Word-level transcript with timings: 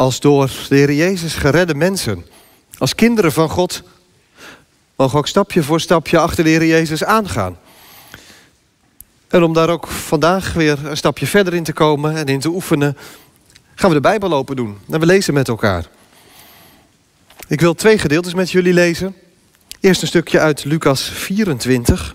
als 0.00 0.20
door 0.20 0.50
de 0.68 0.76
Heer 0.76 0.92
Jezus 0.92 1.34
geredde 1.34 1.74
mensen, 1.74 2.26
als 2.78 2.94
kinderen 2.94 3.32
van 3.32 3.48
God, 3.48 3.82
mogen 4.96 5.18
ook 5.18 5.28
stapje 5.28 5.62
voor 5.62 5.80
stapje 5.80 6.18
achter 6.18 6.44
de 6.44 6.50
Heer 6.50 6.66
Jezus 6.66 7.04
aangaan. 7.04 7.58
En 9.28 9.42
om 9.42 9.52
daar 9.52 9.68
ook 9.68 9.86
vandaag 9.86 10.52
weer 10.52 10.86
een 10.86 10.96
stapje 10.96 11.26
verder 11.26 11.54
in 11.54 11.64
te 11.64 11.72
komen 11.72 12.16
en 12.16 12.26
in 12.26 12.40
te 12.40 12.48
oefenen, 12.48 12.96
gaan 13.74 13.88
we 13.88 13.94
de 13.94 14.00
Bijbel 14.00 14.32
open 14.32 14.56
doen. 14.56 14.78
En 14.90 15.00
we 15.00 15.06
lezen 15.06 15.34
met 15.34 15.48
elkaar. 15.48 15.86
Ik 17.48 17.60
wil 17.60 17.74
twee 17.74 17.98
gedeeltes 17.98 18.34
met 18.34 18.50
jullie 18.50 18.72
lezen. 18.72 19.14
Eerst 19.80 20.02
een 20.02 20.08
stukje 20.08 20.40
uit 20.40 20.64
Lucas 20.64 21.02
24. 21.02 22.14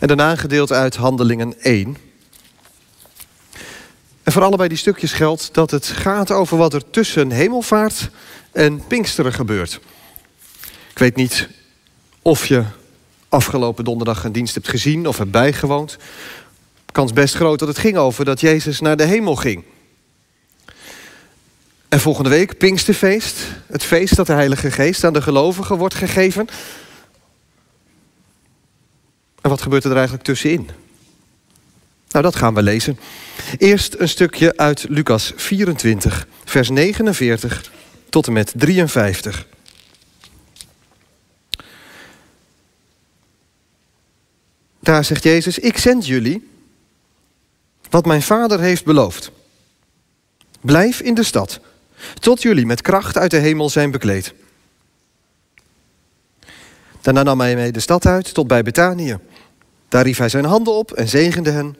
En 0.00 0.08
daarna 0.08 0.30
een 0.30 0.38
gedeelte 0.38 0.74
uit 0.74 0.96
Handelingen 0.96 1.60
1. 1.60 2.11
En 4.22 4.32
voor 4.32 4.42
allebei 4.42 4.68
die 4.68 4.78
stukjes 4.78 5.12
geldt 5.12 5.54
dat 5.54 5.70
het 5.70 5.86
gaat 5.86 6.30
over 6.30 6.56
wat 6.56 6.74
er 6.74 6.90
tussen 6.90 7.30
hemelvaart 7.30 8.10
en 8.52 8.86
Pinksteren 8.86 9.32
gebeurt. 9.32 9.80
Ik 10.90 10.98
weet 10.98 11.16
niet 11.16 11.48
of 12.22 12.46
je 12.46 12.64
afgelopen 13.28 13.84
donderdag 13.84 14.24
een 14.24 14.32
dienst 14.32 14.54
hebt 14.54 14.68
gezien 14.68 15.06
of 15.06 15.18
hebt 15.18 15.30
bijgewoond. 15.30 15.96
Kans 16.92 17.12
best 17.12 17.34
groot 17.34 17.58
dat 17.58 17.68
het 17.68 17.78
ging 17.78 17.96
over 17.96 18.24
dat 18.24 18.40
Jezus 18.40 18.80
naar 18.80 18.96
de 18.96 19.04
hemel 19.04 19.36
ging. 19.36 19.64
En 21.88 22.00
volgende 22.00 22.30
week, 22.30 22.58
Pinksterfeest, 22.58 23.38
het 23.66 23.82
feest 23.82 24.16
dat 24.16 24.26
de 24.26 24.32
Heilige 24.32 24.70
Geest 24.70 25.04
aan 25.04 25.12
de 25.12 25.22
gelovigen 25.22 25.76
wordt 25.76 25.94
gegeven. 25.94 26.48
En 29.40 29.50
wat 29.50 29.62
gebeurt 29.62 29.84
er 29.84 29.92
eigenlijk 29.92 30.24
tussenin? 30.24 30.81
Nou, 32.12 32.24
dat 32.24 32.36
gaan 32.36 32.54
we 32.54 32.62
lezen. 32.62 32.98
Eerst 33.58 33.94
een 33.98 34.08
stukje 34.08 34.56
uit 34.56 34.84
Lucas 34.88 35.32
24, 35.36 36.26
vers 36.44 36.68
49 36.68 37.70
tot 38.08 38.26
en 38.26 38.32
met 38.32 38.52
53. 38.56 39.46
Daar 44.80 45.04
zegt 45.04 45.22
Jezus: 45.22 45.58
Ik 45.58 45.78
zend 45.78 46.06
jullie 46.06 46.50
wat 47.90 48.06
mijn 48.06 48.22
vader 48.22 48.60
heeft 48.60 48.84
beloofd. 48.84 49.30
Blijf 50.60 51.00
in 51.00 51.14
de 51.14 51.22
stad, 51.22 51.60
tot 52.20 52.42
jullie 52.42 52.66
met 52.66 52.82
kracht 52.82 53.16
uit 53.16 53.30
de 53.30 53.36
hemel 53.36 53.70
zijn 53.70 53.90
bekleed. 53.90 54.34
Daarna 57.00 57.22
nam 57.22 57.40
hij 57.40 57.56
mee 57.56 57.72
de 57.72 57.80
stad 57.80 58.06
uit 58.06 58.34
tot 58.34 58.46
bij 58.46 58.62
Betanië. 58.62 59.18
Daar 59.88 60.04
rief 60.04 60.18
hij 60.18 60.28
zijn 60.28 60.44
handen 60.44 60.74
op 60.74 60.92
en 60.92 61.08
zegende 61.08 61.50
hen. 61.50 61.76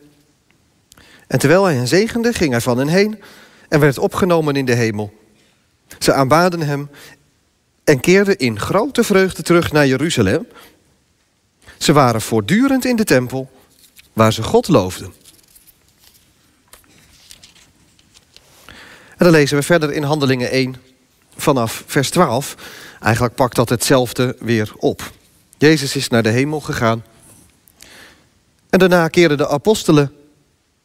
En 1.32 1.38
terwijl 1.38 1.64
hij 1.64 1.74
hen 1.74 1.88
zegende, 1.88 2.32
ging 2.32 2.50
hij 2.50 2.60
van 2.60 2.78
hen 2.78 2.88
heen 2.88 3.22
en 3.68 3.80
werd 3.80 3.98
opgenomen 3.98 4.56
in 4.56 4.64
de 4.64 4.74
hemel. 4.74 5.12
Ze 5.98 6.12
aanbaden 6.12 6.60
hem 6.60 6.90
en 7.84 8.00
keerden 8.00 8.38
in 8.38 8.60
grote 8.60 9.04
vreugde 9.04 9.42
terug 9.42 9.72
naar 9.72 9.86
Jeruzalem. 9.86 10.46
Ze 11.78 11.92
waren 11.92 12.20
voortdurend 12.20 12.84
in 12.84 12.96
de 12.96 13.04
tempel 13.04 13.50
waar 14.12 14.32
ze 14.32 14.42
God 14.42 14.68
loofden. 14.68 15.12
En 19.16 19.28
dan 19.28 19.30
lezen 19.30 19.56
we 19.56 19.62
verder 19.62 19.92
in 19.92 20.02
Handelingen 20.02 20.50
1 20.50 20.76
vanaf 21.36 21.84
vers 21.86 22.10
12. 22.10 22.56
Eigenlijk 23.00 23.34
pakt 23.34 23.56
dat 23.56 23.68
hetzelfde 23.68 24.36
weer 24.38 24.72
op. 24.76 25.10
Jezus 25.58 25.96
is 25.96 26.08
naar 26.08 26.22
de 26.22 26.30
hemel 26.30 26.60
gegaan. 26.60 27.04
En 28.70 28.78
daarna 28.78 29.08
keerden 29.08 29.36
de 29.36 29.48
apostelen 29.48 30.16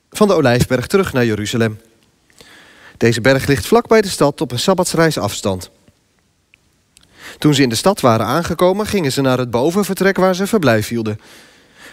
van 0.09 0.27
de 0.27 0.33
Olijfberg 0.33 0.87
terug 0.87 1.13
naar 1.13 1.25
Jeruzalem. 1.25 1.79
Deze 2.97 3.21
berg 3.21 3.47
ligt 3.47 3.65
vlak 3.65 3.87
bij 3.87 4.01
de 4.01 4.07
stad 4.07 4.41
op 4.41 4.51
een 4.51 4.59
sabbatsreis 4.59 5.17
afstand. 5.17 5.69
Toen 7.37 7.53
ze 7.53 7.61
in 7.61 7.69
de 7.69 7.75
stad 7.75 8.01
waren 8.01 8.25
aangekomen, 8.25 8.85
gingen 8.85 9.11
ze 9.11 9.21
naar 9.21 9.37
het 9.37 9.51
bovenvertrek 9.51 10.17
waar 10.17 10.35
ze 10.35 10.47
verblijf 10.47 10.87
hielden. 10.87 11.19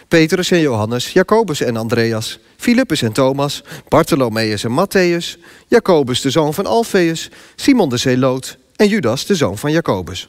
Petrus 0.07 0.51
en 0.51 0.59
Johannes, 0.59 1.13
Jacobus 1.13 1.61
en 1.61 1.77
Andreas, 1.77 2.39
Filippus 2.57 3.01
en 3.01 3.11
Thomas, 3.11 3.63
Bartholomeus 3.87 4.63
en 4.63 4.71
Matthäus, 4.71 5.39
Jacobus 5.67 6.21
de 6.21 6.29
zoon 6.29 6.53
van 6.53 6.65
Alfeus, 6.65 7.29
Simon 7.55 7.89
de 7.89 7.97
Zeeloot 7.97 8.57
en 8.75 8.87
Judas 8.87 9.25
de 9.25 9.35
zoon 9.35 9.57
van 9.57 9.71
Jacobus. 9.71 10.27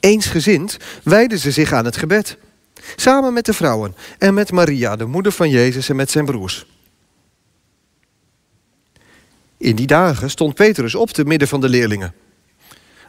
Eensgezind 0.00 0.76
wijden 1.02 1.38
ze 1.38 1.50
zich 1.50 1.72
aan 1.72 1.84
het 1.84 1.96
gebed, 1.96 2.36
samen 2.96 3.32
met 3.32 3.44
de 3.44 3.52
vrouwen 3.52 3.96
en 4.18 4.34
met 4.34 4.52
Maria, 4.52 4.96
de 4.96 5.06
moeder 5.06 5.32
van 5.32 5.50
Jezus 5.50 5.88
en 5.88 5.96
met 5.96 6.10
zijn 6.10 6.24
broers. 6.24 6.66
In 9.56 9.76
die 9.76 9.86
dagen 9.86 10.30
stond 10.30 10.54
Petrus 10.54 10.94
op 10.94 11.10
te 11.10 11.24
midden 11.24 11.48
van 11.48 11.60
de 11.60 11.68
leerlingen. 11.68 12.14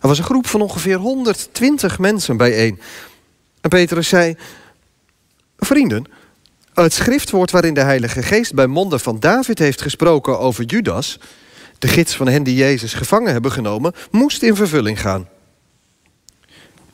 Er 0.01 0.07
was 0.07 0.17
een 0.17 0.23
groep 0.23 0.47
van 0.47 0.61
ongeveer 0.61 0.97
120 0.97 1.99
mensen 1.99 2.37
bijeen. 2.37 2.79
En 3.61 3.69
Petrus 3.69 4.07
zei: 4.07 4.35
Vrienden, 5.57 6.05
het 6.73 6.93
schriftwoord 6.93 7.51
waarin 7.51 7.73
de 7.73 7.81
Heilige 7.81 8.23
Geest 8.23 8.53
bij 8.53 8.67
monden 8.67 8.99
van 8.99 9.19
David 9.19 9.59
heeft 9.59 9.81
gesproken 9.81 10.39
over 10.39 10.63
Judas, 10.63 11.19
de 11.79 11.87
gids 11.87 12.15
van 12.15 12.27
hen 12.27 12.43
die 12.43 12.55
Jezus 12.55 12.93
gevangen 12.93 13.31
hebben 13.31 13.51
genomen, 13.51 13.93
moest 14.11 14.41
in 14.41 14.55
vervulling 14.55 15.01
gaan. 15.01 15.27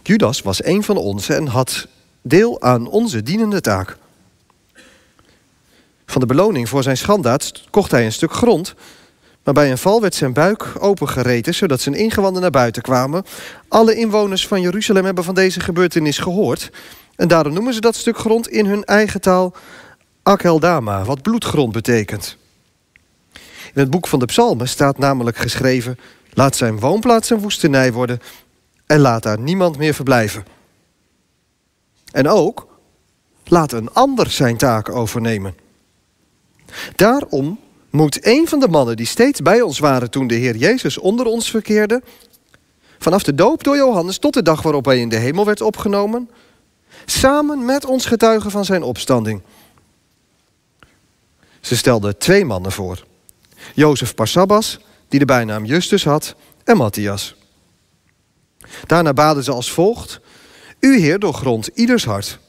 Judas 0.04 0.42
was 0.42 0.64
een 0.64 0.84
van 0.84 0.98
ons 0.98 1.30
en 1.30 1.48
had 1.48 1.88
deel 2.24 2.62
aan 2.62 2.88
onze 2.88 3.24
dienende 3.24 3.62
taak. 3.62 3.98
Van 6.06 6.22
de 6.22 6.28
beloning 6.28 6.70
voor 6.70 6.84
zijn 6.84 6.98
schandaad 6.98 7.64
kocht 7.70 7.92
hij 7.92 8.06
een 8.06 8.12
stuk 8.12 8.34
grond 8.34 8.76
maar 9.44 9.54
bij 9.54 9.72
een 9.72 9.78
val 9.78 10.02
werd 10.02 10.16
zijn 10.16 10.34
buik 10.34 10.74
opengereten, 10.80 11.54
zodat 11.54 11.82
zijn 11.82 11.96
ingewanden 11.96 12.42
naar 12.42 12.52
buiten 12.52 12.82
kwamen. 12.82 13.24
Alle 13.68 13.96
inwoners 13.96 14.48
van 14.48 14.62
Jeruzalem 14.62 15.06
hebben 15.06 15.24
van 15.24 15.36
deze 15.36 15.60
gebeurtenis 15.60 16.18
gehoord. 16.18 16.72
En 17.16 17.28
daarom 17.28 17.54
noemen 17.54 17.74
ze 17.74 17.82
dat 17.82 17.96
stuk 17.96 18.18
grond 18.18 18.50
in 18.50 18.66
hun 18.66 18.84
eigen 18.84 19.22
taal 19.22 19.54
Akeldama, 20.24 21.04
wat 21.04 21.22
bloedgrond 21.22 21.72
betekent. 21.72 22.38
In 23.74 23.82
het 23.82 23.90
boek 23.90 24.08
van 24.08 24.20
de 24.20 24.26
Psalmen 24.26 24.68
staat 24.68 24.98
namelijk 24.98 25.38
geschreven: 25.38 26.00
Laat 26.34 26.56
zijn 26.56 26.80
woonplaats 26.80 27.30
een 27.30 27.40
woestenij 27.40 27.94
worden 27.94 28.20
en 28.86 29.00
laat 29.00 29.24
daar 29.24 29.40
niemand 29.40 29.78
meer 29.78 29.94
verblijven. 29.94 30.46
En 32.14 32.28
ook 32.28 32.68
laat 33.44 33.72
een 33.72 33.94
ander 33.94 34.30
zijn 34.30 34.58
taak 34.58 34.90
overnemen. 34.90 35.56
Daarom 36.96 37.60
moet 37.90 38.26
een 38.26 38.48
van 38.48 38.60
de 38.60 38.68
mannen 38.68 38.96
die 38.96 39.06
steeds 39.06 39.42
bij 39.42 39.62
ons 39.62 39.80
waren 39.80 40.10
toen 40.10 40.28
de 40.28 40.36
Heer 40.36 40.56
Jezus 40.56 40.98
onder 40.98 41.26
ons 41.26 41.50
verkeerde, 41.50 42.02
vanaf 43.00 43.24
de 43.24 43.36
doop 43.36 43.64
door 43.64 43.76
Johannes 43.76 44.18
tot 44.18 44.34
de 44.34 44.42
dag 44.42 44.62
waarop 44.62 44.86
hij 44.86 45.00
in 45.00 45.10
de 45.10 45.16
hemel 45.16 45.46
werd 45.46 45.62
opgenomen, 45.62 46.30
samen 47.06 47.66
met 47.66 47.86
ons 47.86 48.06
getuigen 48.06 48.52
van 48.52 48.66
zijn 48.66 48.84
opstanding. 48.84 49.42
Ze 51.62 51.76
stelden 51.76 52.18
twee 52.18 52.46
mannen 52.46 52.72
voor. 52.72 53.04
Jozef 53.74 54.16
Parsabbas, 54.16 54.80
die 55.08 55.20
de 55.20 55.26
bijnaam 55.26 55.66
Justus 55.66 56.04
had, 56.04 56.36
en 56.64 56.78
Matthias. 56.78 57.36
Daarna 58.88 59.14
baden 59.14 59.44
ze 59.44 59.52
als 59.52 59.72
volgt: 59.72 60.20
U 60.84 61.00
Heer 61.00 61.20
doorgrond 61.20 61.68
ieders 61.74 62.06
hart. 62.06 62.40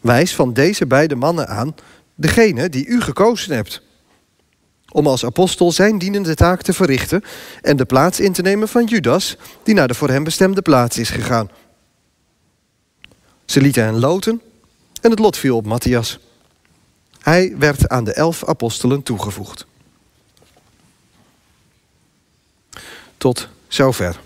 Wijs 0.00 0.34
van 0.34 0.52
deze 0.52 0.86
beide 0.86 1.14
mannen 1.14 1.48
aan 1.48 1.74
degene 2.14 2.68
die 2.68 2.86
u 2.86 3.00
gekozen 3.00 3.54
hebt 3.54 3.82
om 4.92 5.06
als 5.06 5.24
apostel 5.24 5.72
zijn 5.72 5.98
dienende 5.98 6.34
taak 6.34 6.62
te 6.62 6.72
verrichten 6.72 7.22
en 7.62 7.76
de 7.76 7.84
plaats 7.84 8.20
in 8.20 8.32
te 8.32 8.42
nemen 8.42 8.68
van 8.68 8.84
Judas, 8.84 9.36
die 9.62 9.74
naar 9.74 9.88
de 9.88 9.94
voor 9.94 10.08
hem 10.08 10.24
bestemde 10.24 10.62
plaats 10.62 10.98
is 10.98 11.10
gegaan. 11.10 11.50
Ze 13.44 13.60
lieten 13.60 13.84
hen 13.84 13.98
loten 13.98 14.42
en 15.00 15.10
het 15.10 15.18
lot 15.18 15.36
viel 15.36 15.56
op 15.56 15.66
Matthias. 15.66 16.18
Hij 17.20 17.54
werd 17.58 17.88
aan 17.88 18.04
de 18.04 18.12
elf 18.12 18.44
apostelen 18.44 19.02
toegevoegd. 19.02 19.66
Tot 23.16 23.48
zover. 23.68 24.20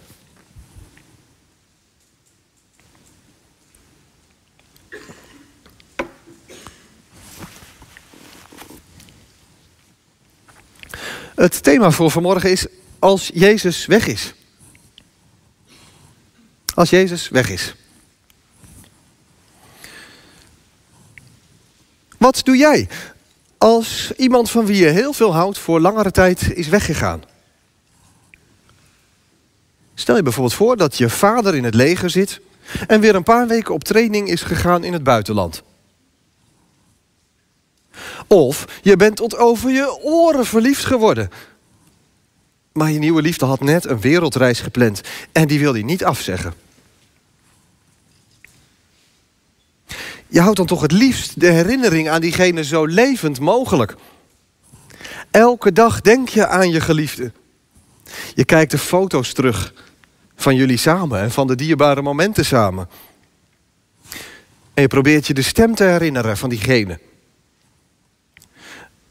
Het 11.41 11.63
thema 11.63 11.91
voor 11.91 12.11
vanmorgen 12.11 12.51
is 12.51 12.67
als 12.99 13.31
Jezus 13.35 13.87
weg 13.87 14.07
is. 14.07 14.35
Als 16.75 16.91
Jezus 16.91 17.29
weg 17.29 17.51
is. 17.51 17.75
Wat 22.19 22.41
doe 22.45 22.57
jij 22.57 22.89
als 23.59 24.13
iemand 24.17 24.51
van 24.51 24.67
wie 24.67 24.77
je 24.77 24.89
heel 24.89 25.13
veel 25.13 25.35
houdt 25.35 25.59
voor 25.59 25.81
langere 25.81 26.11
tijd 26.11 26.53
is 26.53 26.69
weggegaan? 26.69 27.23
Stel 29.95 30.17
je 30.17 30.23
bijvoorbeeld 30.23 30.55
voor 30.55 30.77
dat 30.77 30.99
je 30.99 31.09
vader 31.09 31.55
in 31.55 31.65
het 31.65 31.75
leger 31.75 32.11
zit 32.11 32.41
en 32.87 33.01
weer 33.01 33.15
een 33.15 33.23
paar 33.23 33.47
weken 33.47 33.75
op 33.75 33.85
training 33.85 34.29
is 34.29 34.43
gegaan 34.43 34.85
in 34.85 34.93
het 34.93 35.03
buitenland. 35.03 35.63
Of 38.27 38.65
je 38.83 38.97
bent 38.97 39.17
tot 39.17 39.37
over 39.37 39.71
je 39.71 39.99
oren 40.03 40.47
verliefd 40.47 40.85
geworden 40.85 41.31
Maar 42.73 42.91
je 42.91 42.99
nieuwe 42.99 43.23
liefde 43.23 43.45
had 43.45 43.61
net 43.61 43.85
een 43.85 44.01
wereldreis 44.01 44.61
gepland 44.61 45.01
en 45.33 45.49
die 45.49 45.59
wil 45.59 45.73
hij 45.73 45.83
niet 45.83 46.05
afzeggen. 46.05 46.55
Je 50.27 50.41
houdt 50.41 50.57
dan 50.57 50.67
toch 50.67 50.83
het 50.83 50.93
liefst 50.93 51.41
de 51.41 51.51
herinnering 51.51 52.09
aan 52.09 52.21
diegene 52.21 52.65
zo 52.65 52.85
levend 52.85 53.41
mogelijk. 53.41 53.97
Elke 55.31 55.73
dag 55.73 56.01
denk 56.01 56.29
je 56.29 56.47
aan 56.47 56.71
je 56.71 56.81
geliefde. 56.81 57.33
Je 58.35 58.45
kijkt 58.45 58.71
de 58.71 58.79
foto's 58.79 59.33
terug 59.33 59.73
van 60.37 60.57
jullie 60.57 60.77
samen 60.77 61.21
en 61.21 61.31
van 61.31 61.47
de 61.47 61.55
dierbare 61.55 62.03
momenten 62.03 62.45
samen. 62.45 62.89
En 64.75 64.83
je 64.83 64.89
probeert 64.89 65.27
je 65.27 65.35
de 65.35 65.43
stem 65.43 65.75
te 65.75 65.85
herinneren 65.85 66.37
van 66.37 66.49
diegene. 66.49 66.99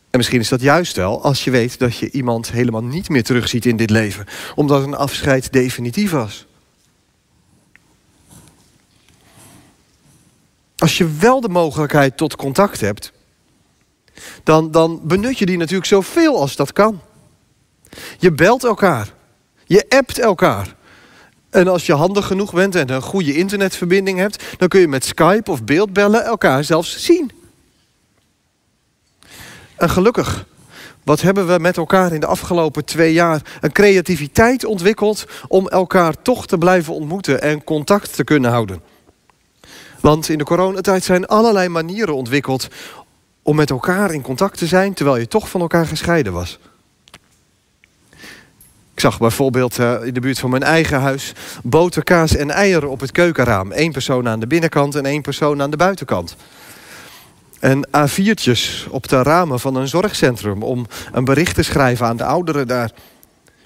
En 0.10 0.18
misschien 0.18 0.40
is 0.40 0.50
dat 0.50 0.62
juist 0.62 0.96
wel 0.96 1.24
als 1.24 1.44
je 1.44 1.52
weet 1.52 1.80
dat 1.80 1.98
je 1.98 2.12
iemand 2.12 2.52
helemaal 2.52 2.84
niet 2.84 3.10
meer 3.10 3.24
terugziet 3.24 3.66
in 3.66 3.78
dit 3.78 3.90
leven, 3.90 4.26
omdat 4.56 4.84
een 4.84 4.96
afscheid 4.96 5.52
definitief 5.52 6.12
was. 6.12 6.48
Als 10.78 10.98
je 10.98 11.16
wel 11.20 11.42
de 11.42 11.50
mogelijkheid 11.50 12.18
tot 12.18 12.36
contact 12.36 12.82
hebt, 12.82 13.12
dan, 14.44 14.72
dan 14.72 15.00
benut 15.04 15.38
je 15.38 15.46
die 15.46 15.58
natuurlijk 15.58 15.88
zoveel 15.88 16.40
als 16.40 16.56
dat 16.56 16.74
kan. 16.74 17.02
Je 18.18 18.32
belt 18.32 18.64
elkaar, 18.64 19.14
je 19.66 19.86
appt 19.90 20.20
elkaar. 20.20 20.76
En 21.50 21.68
als 21.68 21.86
je 21.86 21.94
handig 21.94 22.28
genoeg 22.28 22.54
bent 22.54 22.76
en 22.76 22.90
een 22.90 23.02
goede 23.02 23.36
internetverbinding 23.36 24.20
hebt, 24.20 24.44
dan 24.58 24.68
kun 24.68 24.80
je 24.80 24.88
met 24.88 25.06
Skype 25.06 25.52
of 25.52 25.64
beeldbellen 25.64 26.24
elkaar 26.24 26.64
zelfs 26.64 27.04
zien. 27.06 27.32
En 29.80 29.90
gelukkig, 29.90 30.46
wat 31.04 31.22
hebben 31.22 31.48
we 31.48 31.60
met 31.60 31.78
elkaar 31.78 32.14
in 32.14 32.20
de 32.20 32.26
afgelopen 32.26 32.86
twee 32.86 33.14
jaar 33.14 33.42
een 33.62 33.72
creativiteit 33.72 34.66
ontwikkeld 34.66 35.26
om 35.48 35.68
elkaar 35.68 36.22
toch 36.22 36.48
te 36.48 36.58
blijven 36.58 36.94
ontmoeten 36.94 37.42
en 37.42 37.64
contact 37.64 38.16
te 38.16 38.24
kunnen 38.24 38.52
houden. 38.52 38.82
Want 40.00 40.30
in 40.30 40.38
de 40.38 40.44
coronatijd 40.44 41.04
zijn 41.04 41.28
allerlei 41.28 41.70
manieren 41.70 42.16
ontwikkeld 42.16 42.68
om 43.42 43.56
met 43.56 43.70
elkaar 43.70 44.14
in 44.14 44.22
contact 44.22 44.58
te 44.58 44.68
zijn 44.68 44.94
terwijl 44.94 45.18
je 45.18 45.28
toch 45.28 45.50
van 45.50 45.62
elkaar 45.62 45.86
gescheiden 45.88 46.34
was. 46.34 46.60
Ik 48.94 49.06
zag 49.06 49.20
bijvoorbeeld 49.20 49.78
uh, 49.78 50.04
in 50.04 50.14
de 50.14 50.20
buurt 50.20 50.40
van 50.40 50.50
mijn 50.50 50.64
eigen 50.64 51.00
huis 51.00 51.34
boter, 51.64 52.04
kaas 52.04 52.36
en 52.36 52.52
eieren 52.52 52.90
op 52.90 53.00
het 53.00 53.12
keukenraam. 53.12 53.72
Eén 53.74 53.92
persoon 53.92 54.28
aan 54.28 54.40
de 54.40 54.48
binnenkant 54.48 54.96
en 54.96 55.06
één 55.06 55.22
persoon 55.22 55.62
aan 55.62 55.70
de 55.70 55.78
buitenkant. 55.78 56.36
En 57.60 57.88
A4'tjes 57.88 58.90
op 58.90 59.08
de 59.08 59.24
ramen 59.24 59.60
van 59.60 59.76
een 59.76 59.88
zorgcentrum 59.88 60.64
om 60.64 60.88
een 61.12 61.26
bericht 61.26 61.56
te 61.56 61.64
schrijven 61.64 62.06
aan 62.06 62.18
de 62.18 62.24
ouderen 62.24 62.68
daar. 62.68 62.92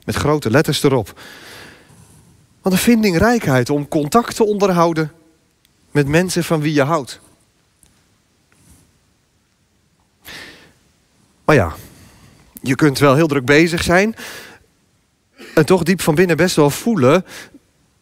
Met 0.05 0.15
grote 0.15 0.49
letters 0.49 0.83
erop. 0.83 1.19
Wat 2.61 2.71
een 2.73 2.79
vindingrijkheid 2.79 3.69
om 3.69 3.87
contact 3.87 4.35
te 4.35 4.43
onderhouden 4.45 5.11
met 5.91 6.07
mensen 6.07 6.43
van 6.43 6.61
wie 6.61 6.73
je 6.73 6.83
houdt. 6.83 7.19
Maar 11.45 11.55
ja, 11.55 11.75
je 12.61 12.75
kunt 12.75 12.99
wel 12.99 13.15
heel 13.15 13.27
druk 13.27 13.45
bezig 13.45 13.83
zijn. 13.83 14.15
En 15.55 15.65
toch 15.65 15.83
diep 15.83 16.01
van 16.01 16.15
binnen 16.15 16.37
best 16.37 16.55
wel 16.55 16.69
voelen 16.69 17.25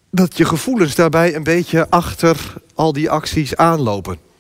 dat 0.10 0.38
je 0.38 0.46
gevoelens 0.46 0.96
daarbij 0.96 1.36
een 1.36 1.44
beetje 1.44 1.90
achter 1.90 2.54
al 2.74 2.94
die 2.94 3.10
acties 3.10 3.56
aanlopen. 3.56 4.31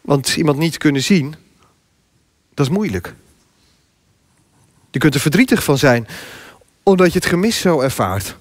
Want 0.00 0.36
iemand 0.36 0.58
niet 0.58 0.76
kunnen 0.76 1.02
zien, 1.02 1.34
dat 2.54 2.66
is 2.66 2.72
moeilijk. 2.72 3.14
Je 4.90 4.98
kunt 4.98 5.14
er 5.14 5.20
verdrietig 5.20 5.64
van 5.64 5.78
zijn, 5.78 6.06
omdat 6.82 7.12
je 7.12 7.18
het 7.18 7.28
gemis 7.28 7.60
zo 7.60 7.80
ervaart. 7.80 8.36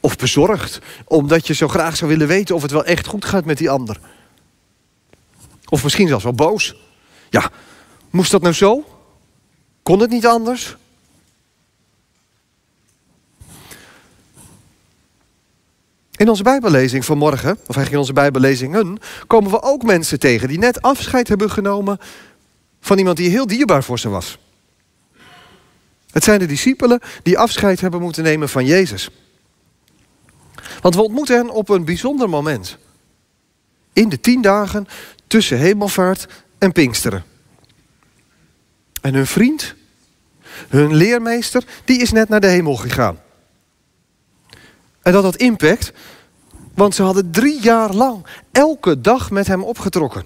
Of 0.00 0.16
bezorgd, 0.16 0.78
omdat 1.04 1.46
je 1.46 1.54
zo 1.54 1.68
graag 1.68 1.96
zou 1.96 2.10
willen 2.10 2.26
weten 2.26 2.54
of 2.54 2.62
het 2.62 2.70
wel 2.70 2.84
echt 2.84 3.06
goed 3.06 3.24
gaat 3.24 3.44
met 3.44 3.58
die 3.58 3.70
ander. 3.70 4.00
Of 5.68 5.82
misschien 5.82 6.08
zelfs 6.08 6.24
wel 6.24 6.32
boos. 6.32 6.74
Ja, 7.30 7.50
moest 8.10 8.30
dat 8.30 8.42
nou 8.42 8.54
zo? 8.54 8.84
Kon 9.82 10.00
het 10.00 10.10
niet 10.10 10.26
anders? 10.26 10.76
In 16.20 16.28
onze 16.28 16.42
Bijbellezing 16.42 17.04
van 17.04 17.18
morgen, 17.18 17.50
of 17.50 17.76
eigenlijk 17.76 17.90
in 17.90 17.98
onze 17.98 18.12
Bijbellezingen, 18.12 18.98
komen 19.26 19.50
we 19.50 19.62
ook 19.62 19.82
mensen 19.82 20.18
tegen 20.18 20.48
die 20.48 20.58
net 20.58 20.82
afscheid 20.82 21.28
hebben 21.28 21.50
genomen 21.50 21.98
van 22.80 22.98
iemand 22.98 23.16
die 23.16 23.30
heel 23.30 23.46
dierbaar 23.46 23.84
voor 23.84 23.98
ze 23.98 24.08
was. 24.08 24.38
Het 26.10 26.24
zijn 26.24 26.38
de 26.38 26.46
discipelen 26.46 27.00
die 27.22 27.38
afscheid 27.38 27.80
hebben 27.80 28.00
moeten 28.00 28.22
nemen 28.22 28.48
van 28.48 28.66
Jezus. 28.66 29.10
Want 30.80 30.94
we 30.94 31.02
ontmoeten 31.02 31.36
hen 31.36 31.50
op 31.50 31.68
een 31.68 31.84
bijzonder 31.84 32.28
moment. 32.28 32.78
In 33.92 34.08
de 34.08 34.20
tien 34.20 34.42
dagen 34.42 34.88
tussen 35.26 35.58
hemelvaart 35.58 36.26
en 36.58 36.72
Pinksteren. 36.72 37.24
En 39.00 39.14
hun 39.14 39.26
vriend, 39.26 39.74
hun 40.68 40.94
leermeester, 40.94 41.64
die 41.84 42.00
is 42.00 42.12
net 42.12 42.28
naar 42.28 42.40
de 42.40 42.46
hemel 42.46 42.76
gegaan. 42.76 43.18
En 45.10 45.16
dat 45.16 45.24
had 45.24 45.36
impact, 45.36 45.92
want 46.74 46.94
ze 46.94 47.02
hadden 47.02 47.30
drie 47.30 47.60
jaar 47.60 47.94
lang 47.94 48.26
elke 48.52 49.00
dag 49.00 49.30
met 49.30 49.46
hem 49.46 49.62
opgetrokken. 49.62 50.24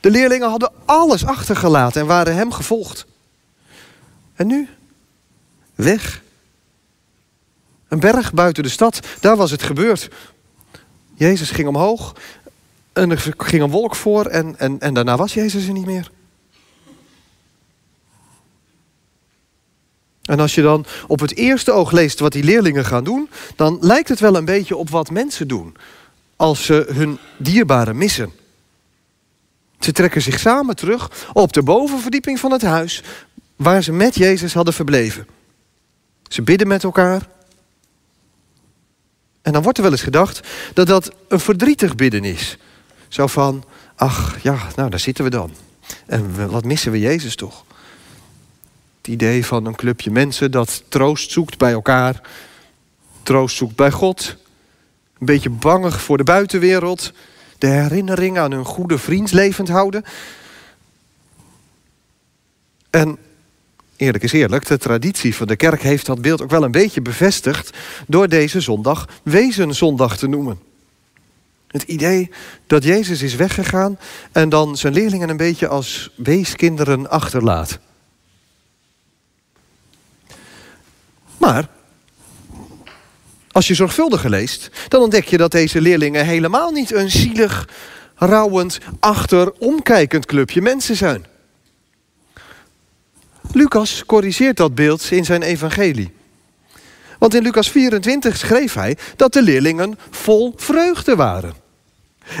De 0.00 0.10
leerlingen 0.10 0.50
hadden 0.50 0.72
alles 0.84 1.26
achtergelaten 1.26 2.00
en 2.00 2.06
waren 2.06 2.34
hem 2.34 2.52
gevolgd. 2.52 3.06
En 4.34 4.46
nu? 4.46 4.68
Weg. 5.74 6.22
Een 7.88 8.00
berg 8.00 8.32
buiten 8.32 8.62
de 8.62 8.68
stad, 8.68 9.00
daar 9.20 9.36
was 9.36 9.50
het 9.50 9.62
gebeurd. 9.62 10.08
Jezus 11.14 11.50
ging 11.50 11.68
omhoog 11.68 12.14
en 12.92 13.10
er 13.10 13.34
ging 13.36 13.62
een 13.62 13.70
wolk 13.70 13.94
voor 13.94 14.26
en, 14.26 14.58
en, 14.58 14.80
en 14.80 14.94
daarna 14.94 15.16
was 15.16 15.34
Jezus 15.34 15.66
er 15.66 15.72
niet 15.72 15.86
meer. 15.86 16.10
En 20.28 20.40
als 20.40 20.54
je 20.54 20.62
dan 20.62 20.86
op 21.06 21.20
het 21.20 21.36
eerste 21.36 21.72
oog 21.72 21.90
leest 21.90 22.18
wat 22.18 22.32
die 22.32 22.44
leerlingen 22.44 22.84
gaan 22.84 23.04
doen, 23.04 23.30
dan 23.56 23.78
lijkt 23.80 24.08
het 24.08 24.20
wel 24.20 24.36
een 24.36 24.44
beetje 24.44 24.76
op 24.76 24.90
wat 24.90 25.10
mensen 25.10 25.48
doen 25.48 25.76
als 26.36 26.64
ze 26.64 26.86
hun 26.92 27.18
dierbaren 27.36 27.96
missen. 27.96 28.32
Ze 29.78 29.92
trekken 29.92 30.22
zich 30.22 30.38
samen 30.38 30.76
terug 30.76 31.28
op 31.32 31.52
de 31.52 31.62
bovenverdieping 31.62 32.40
van 32.40 32.52
het 32.52 32.62
huis 32.62 33.02
waar 33.56 33.82
ze 33.82 33.92
met 33.92 34.14
Jezus 34.14 34.54
hadden 34.54 34.74
verbleven. 34.74 35.26
Ze 36.22 36.42
bidden 36.42 36.68
met 36.68 36.84
elkaar. 36.84 37.28
En 39.42 39.52
dan 39.52 39.62
wordt 39.62 39.78
er 39.78 39.84
wel 39.84 39.92
eens 39.92 40.02
gedacht 40.02 40.40
dat 40.74 40.86
dat 40.86 41.12
een 41.28 41.40
verdrietig 41.40 41.94
bidden 41.94 42.24
is. 42.24 42.58
Zo 43.08 43.26
van, 43.26 43.64
ach 43.94 44.42
ja, 44.42 44.58
nou 44.76 44.90
daar 44.90 45.00
zitten 45.00 45.24
we 45.24 45.30
dan. 45.30 45.50
En 46.06 46.50
wat 46.50 46.64
missen 46.64 46.92
we 46.92 46.98
Jezus 46.98 47.36
toch? 47.36 47.64
Idee 49.08 49.46
van 49.46 49.66
een 49.66 49.76
clubje 49.76 50.10
mensen 50.10 50.50
dat 50.50 50.82
troost 50.88 51.30
zoekt 51.30 51.58
bij 51.58 51.72
elkaar, 51.72 52.20
troost 53.22 53.56
zoekt 53.56 53.76
bij 53.76 53.90
God, 53.90 54.36
een 55.18 55.26
beetje 55.26 55.50
bangig 55.50 56.00
voor 56.00 56.16
de 56.16 56.24
buitenwereld, 56.24 57.12
de 57.58 57.66
herinnering 57.66 58.38
aan 58.38 58.52
hun 58.52 58.64
goede 58.64 58.98
vriend 58.98 59.32
levend 59.32 59.68
houden. 59.68 60.04
En 62.90 63.18
eerlijk 63.96 64.24
is 64.24 64.32
eerlijk, 64.32 64.66
de 64.66 64.78
traditie 64.78 65.34
van 65.34 65.46
de 65.46 65.56
kerk 65.56 65.82
heeft 65.82 66.06
dat 66.06 66.22
beeld 66.22 66.42
ook 66.42 66.50
wel 66.50 66.62
een 66.62 66.70
beetje 66.70 67.02
bevestigd 67.02 67.76
door 68.06 68.28
deze 68.28 68.60
zondag 68.60 69.08
Wezenzondag 69.22 70.16
te 70.16 70.26
noemen. 70.26 70.58
Het 71.68 71.82
idee 71.82 72.30
dat 72.66 72.84
Jezus 72.84 73.22
is 73.22 73.34
weggegaan 73.34 73.98
en 74.32 74.48
dan 74.48 74.76
zijn 74.76 74.92
leerlingen 74.92 75.28
een 75.28 75.36
beetje 75.36 75.68
als 75.68 76.10
weeskinderen 76.16 77.10
achterlaat. 77.10 77.78
Maar 81.48 81.68
als 83.50 83.68
je 83.68 83.74
zorgvuldiger 83.74 84.30
leest, 84.30 84.70
dan 84.88 85.02
ontdek 85.02 85.24
je 85.24 85.36
dat 85.36 85.50
deze 85.50 85.80
leerlingen 85.80 86.26
helemaal 86.26 86.70
niet 86.70 86.92
een 86.92 87.10
zielig, 87.10 87.68
rouwend, 88.14 88.78
achteromkijkend 89.00 90.26
clubje 90.26 90.62
mensen 90.62 90.96
zijn. 90.96 91.26
Lucas 93.52 94.02
corrigeert 94.06 94.56
dat 94.56 94.74
beeld 94.74 95.10
in 95.10 95.24
zijn 95.24 95.42
evangelie. 95.42 96.12
Want 97.18 97.34
in 97.34 97.42
Lucas 97.42 97.70
24 97.70 98.36
schreef 98.36 98.74
hij 98.74 98.96
dat 99.16 99.32
de 99.32 99.42
leerlingen 99.42 99.98
vol 100.10 100.52
vreugde 100.56 101.16
waren. 101.16 101.54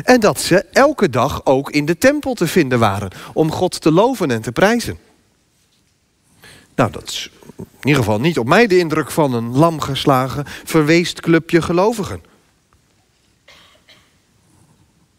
En 0.04 0.20
dat 0.20 0.40
ze 0.40 0.64
elke 0.72 1.10
dag 1.10 1.44
ook 1.44 1.70
in 1.70 1.86
de 1.86 1.98
tempel 1.98 2.34
te 2.34 2.46
vinden 2.46 2.78
waren 2.78 3.10
om 3.32 3.52
God 3.52 3.80
te 3.80 3.92
loven 3.92 4.30
en 4.30 4.42
te 4.42 4.52
prijzen. 4.52 5.07
Nou, 6.78 6.90
dat 6.90 7.08
is 7.08 7.30
in 7.56 7.88
ieder 7.88 8.02
geval 8.02 8.20
niet 8.20 8.38
op 8.38 8.46
mij 8.46 8.66
de 8.66 8.78
indruk 8.78 9.10
van 9.10 9.34
een 9.34 9.56
lam 9.56 9.80
geslagen, 9.80 10.44
verweest 10.64 11.20
clubje 11.20 11.62
gelovigen. 11.62 12.20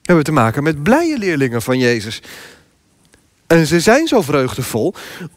We 0.02 0.16
hebben 0.16 0.24
te 0.24 0.32
maken 0.32 0.64
met 0.64 0.84
blije 0.84 1.18
leerlingen 1.18 1.62
van 1.62 1.80
Jezus. 1.80 2.22
En 3.48 3.68
ze 3.68 3.80
zijn 3.80 4.08
zo 4.08 4.22
vreugdevol 4.22 4.94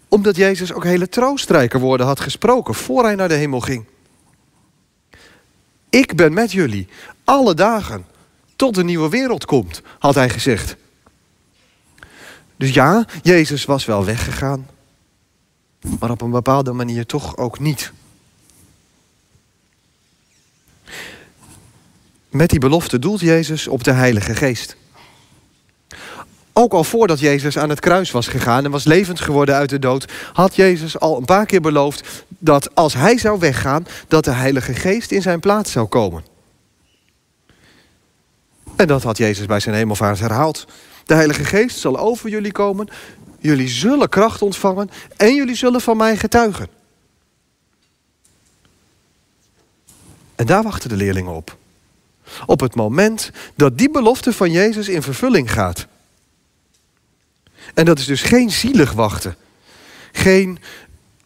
omdat 0.09 0.37
Jezus 0.37 0.73
ook 0.73 0.85
hele 0.85 1.09
troostrijke 1.09 1.79
woorden 1.79 2.07
had 2.07 2.21
gesproken 2.21 2.75
voor 2.75 3.05
hij 3.05 3.15
naar 3.15 3.29
de 3.29 3.35
hemel 3.35 3.61
ging. 3.61 3.85
Ik 5.91 6.17
ben 6.17 6.33
met 6.33 6.53
jullie 6.53 6.89
alle 7.25 7.55
dagen 7.55 8.07
tot 8.57 8.75
de 8.75 8.85
nieuwe 8.85 9.09
wereld 9.09 9.45
komt, 9.45 9.83
had 9.99 10.15
hij 10.15 10.29
gezegd. 10.29 10.77
Dus 12.57 12.75
ja, 12.75 13.07
Jezus 13.23 13.65
was 13.65 13.85
wel 13.85 14.05
weggegaan, 14.05 14.67
maar 15.99 16.11
op 16.11 16.21
een 16.21 16.31
bepaalde 16.31 16.73
manier 16.73 17.07
toch 17.07 17.37
ook 17.37 17.59
niet. 17.59 17.93
Met 22.29 22.51
die 22.51 22.61
belofte 22.61 22.99
doelt 22.99 23.21
Jezus 23.21 23.69
op 23.69 23.85
de 23.85 23.93
Heilige 23.93 24.35
Geest. 24.35 24.77
Ook 26.53 26.73
al 26.73 26.85
voordat 26.85 27.21
Jezus 27.21 27.59
aan 27.59 27.69
het 27.69 27.81
kruis 27.81 28.11
was 28.11 28.27
gegaan 28.27 28.65
en 28.65 28.71
was 28.71 28.85
levend 28.85 29.21
geworden 29.21 29.55
uit 29.55 29.69
de 29.69 29.79
dood, 29.79 30.13
had 30.33 30.57
Jezus 30.57 30.99
al 30.99 31.17
een 31.17 31.25
paar 31.25 31.47
keer 31.47 31.61
beloofd 31.61 32.25
dat 32.39 32.75
als 32.75 32.95
hij 32.95 33.19
zou 33.19 33.39
weggaan, 33.39 33.87
dat 34.09 34.25
de 34.25 34.31
Heilige 34.31 34.75
Geest 34.75 35.11
in 35.11 35.23
zijn 35.23 35.41
plaats 35.41 35.73
zou 35.73 35.87
komen. 35.87 36.25
En 38.77 38.87
dat 38.87 39.03
had 39.03 39.17
Jezus 39.17 39.47
bij 39.47 39.61
zijn 39.61 39.75
hemelvaart 39.75 40.19
herhaald. 40.19 40.67
De 41.05 41.15
Heilige 41.15 41.45
Geest 41.45 41.79
zal 41.79 41.99
over 41.99 42.31
jullie 42.31 42.53
komen, 42.53 42.89
jullie 43.43 43.69
zullen 43.69 44.09
kracht 44.09 44.43
ontvangen 44.43 44.91
en 45.17 45.35
jullie 45.35 45.55
zullen 45.55 45.81
van 45.81 45.97
mij 45.97 46.17
getuigen. 46.17 46.69
En 50.35 50.47
daar 50.47 50.63
wachten 50.63 50.89
de 50.89 50.97
leerlingen 50.97 51.33
op. 51.33 51.57
Op 52.47 52.61
het 52.61 52.75
moment 52.75 53.31
dat 53.55 53.79
die 53.79 53.91
belofte 53.91 54.33
van 54.33 54.51
Jezus 54.51 54.89
in 54.89 55.03
vervulling 55.03 55.53
gaat. 55.53 55.87
En 57.75 57.85
dat 57.85 57.99
is 57.99 58.07
dus 58.07 58.23
geen 58.23 58.51
zielig 58.51 58.93
wachten. 58.93 59.37
Geen 60.13 60.59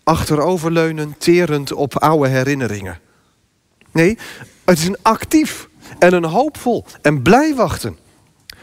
achteroverleunen, 0.02 1.14
terend 1.18 1.72
op 1.72 1.98
oude 1.98 2.28
herinneringen. 2.28 3.00
Nee, 3.90 4.18
het 4.64 4.78
is 4.78 4.86
een 4.86 4.98
actief 5.02 5.68
en 5.98 6.12
een 6.12 6.24
hoopvol 6.24 6.84
en 7.02 7.22
blij 7.22 7.54
wachten. 7.54 7.98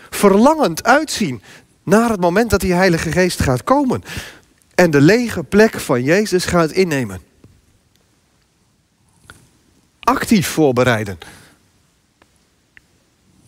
Verlangend 0.09 0.83
uitzien 0.83 1.41
naar 1.83 2.09
het 2.09 2.19
moment 2.19 2.49
dat 2.49 2.61
die 2.61 2.73
Heilige 2.73 3.11
Geest 3.11 3.41
gaat 3.41 3.63
komen. 3.63 4.03
En 4.75 4.91
de 4.91 5.01
lege 5.01 5.43
plek 5.43 5.79
van 5.79 6.03
Jezus 6.03 6.45
gaat 6.45 6.71
innemen. 6.71 7.21
Actief 9.99 10.47
voorbereiden. 10.47 11.17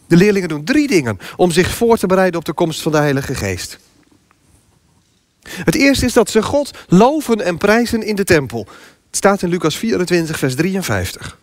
De 0.07 0.15
leerlingen 0.15 0.49
doen 0.49 0.63
drie 0.63 0.87
dingen 0.87 1.19
om 1.35 1.51
zich 1.51 1.71
voor 1.71 1.97
te 1.97 2.07
bereiden 2.07 2.39
op 2.39 2.45
de 2.45 2.53
komst 2.53 2.81
van 2.81 2.91
de 2.91 2.97
Heilige 2.97 3.35
Geest. 3.35 3.79
Het 5.49 5.75
eerste 5.75 6.05
is 6.05 6.13
dat 6.13 6.29
ze 6.29 6.43
God 6.43 6.71
loven 6.87 7.41
en 7.41 7.57
prijzen 7.57 8.03
in 8.03 8.15
de 8.15 8.23
tempel. 8.23 8.67
Het 9.07 9.15
staat 9.15 9.41
in 9.41 9.49
Lucas 9.49 9.75
24, 9.75 10.39
vers 10.39 10.55
53. 10.55 11.37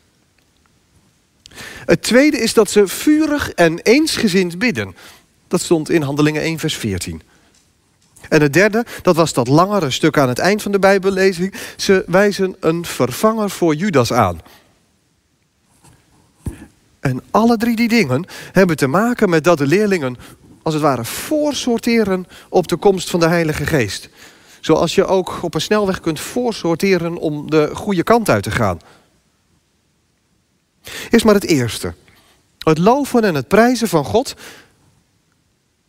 Het 1.84 2.02
tweede 2.02 2.38
is 2.38 2.54
dat 2.54 2.70
ze 2.70 2.88
vurig 2.88 3.50
en 3.50 3.78
eensgezind 3.78 4.58
bidden. 4.58 4.94
Dat 5.52 5.60
stond 5.60 5.90
in 5.90 6.02
Handelingen 6.02 6.42
1, 6.42 6.58
vers 6.58 6.76
14. 6.76 7.22
En 8.28 8.40
het 8.40 8.52
derde, 8.52 8.84
dat 9.02 9.16
was 9.16 9.32
dat 9.32 9.48
langere 9.48 9.90
stuk 9.90 10.18
aan 10.18 10.28
het 10.28 10.38
eind 10.38 10.62
van 10.62 10.72
de 10.72 10.78
Bijbellezing. 10.78 11.54
Ze 11.76 12.04
wijzen 12.06 12.56
een 12.60 12.84
vervanger 12.84 13.50
voor 13.50 13.74
Judas 13.74 14.12
aan. 14.12 14.40
En 17.00 17.22
alle 17.30 17.56
drie 17.56 17.76
die 17.76 17.88
dingen 17.88 18.26
hebben 18.52 18.76
te 18.76 18.86
maken 18.86 19.30
met 19.30 19.44
dat 19.44 19.58
de 19.58 19.66
leerlingen 19.66 20.16
als 20.62 20.74
het 20.74 20.82
ware 20.82 21.04
voorsorteren 21.04 22.26
op 22.48 22.68
de 22.68 22.76
komst 22.76 23.10
van 23.10 23.20
de 23.20 23.28
Heilige 23.28 23.66
Geest. 23.66 24.08
Zoals 24.60 24.94
je 24.94 25.04
ook 25.04 25.42
op 25.42 25.54
een 25.54 25.60
snelweg 25.60 26.00
kunt 26.00 26.20
voorsorteren 26.20 27.16
om 27.16 27.50
de 27.50 27.70
goede 27.74 28.02
kant 28.02 28.28
uit 28.28 28.42
te 28.42 28.50
gaan. 28.50 28.78
Eerst 31.10 31.24
maar 31.24 31.34
het 31.34 31.46
eerste. 31.46 31.94
Het 32.58 32.78
loven 32.78 33.24
en 33.24 33.34
het 33.34 33.48
prijzen 33.48 33.88
van 33.88 34.04
God 34.04 34.34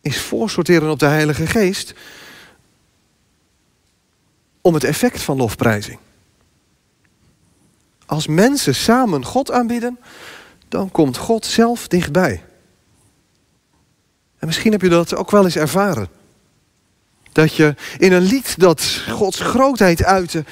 is 0.03 0.21
voorsorteren 0.21 0.89
op 0.89 0.99
de 0.99 1.05
Heilige 1.05 1.47
Geest 1.47 1.93
om 4.61 4.73
het 4.73 4.83
effect 4.83 5.21
van 5.21 5.37
lofprijzing. 5.37 5.99
Als 8.05 8.27
mensen 8.27 8.75
samen 8.75 9.25
God 9.25 9.51
aanbidden, 9.51 9.99
dan 10.67 10.91
komt 10.91 11.17
God 11.17 11.45
zelf 11.45 11.87
dichtbij. 11.87 12.43
En 14.39 14.47
misschien 14.47 14.71
heb 14.71 14.81
je 14.81 14.89
dat 14.89 15.15
ook 15.15 15.31
wel 15.31 15.43
eens 15.43 15.55
ervaren. 15.55 16.07
Dat 17.31 17.55
je 17.55 17.75
in 17.97 18.11
een 18.11 18.21
lied 18.21 18.59
dat 18.59 19.03
Gods 19.09 19.39
grootheid 19.39 20.03
uitte, 20.03 20.45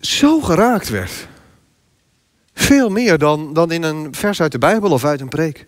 zo 0.00 0.40
geraakt 0.40 0.88
werd. 0.88 1.28
Veel 2.54 2.88
meer 2.88 3.18
dan, 3.18 3.52
dan 3.52 3.70
in 3.70 3.82
een 3.82 4.14
vers 4.14 4.40
uit 4.40 4.52
de 4.52 4.58
Bijbel 4.58 4.90
of 4.90 5.04
uit 5.04 5.20
een 5.20 5.28
preek. 5.28 5.66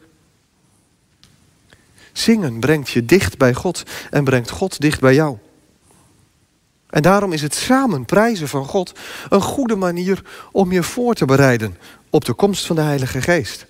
Zingen 2.18 2.61
brengt 2.61 2.90
je 2.90 3.04
dicht 3.04 3.38
bij 3.38 3.54
God 3.54 3.82
en 4.11 4.25
brengt 4.25 4.50
God 4.50 4.80
dicht 4.80 5.00
bij 5.00 5.14
jou. 5.14 5.38
En 6.90 7.02
daarom 7.02 7.32
is 7.32 7.42
het 7.42 7.54
samen 7.54 8.04
prijzen 8.04 8.49
van 8.49 8.64
God 8.64 8.99
een 9.28 9.40
goede 9.40 9.76
manier 9.76 10.23
om 10.52 10.73
je 10.73 10.82
voor 10.82 11.14
te 11.14 11.25
bereiden 11.25 11.78
op 12.11 12.25
de 12.25 12.32
komst 12.32 12.66
van 12.66 12.76
de 12.76 12.82
Heilige 12.82 13.23
Geest. 13.23 13.66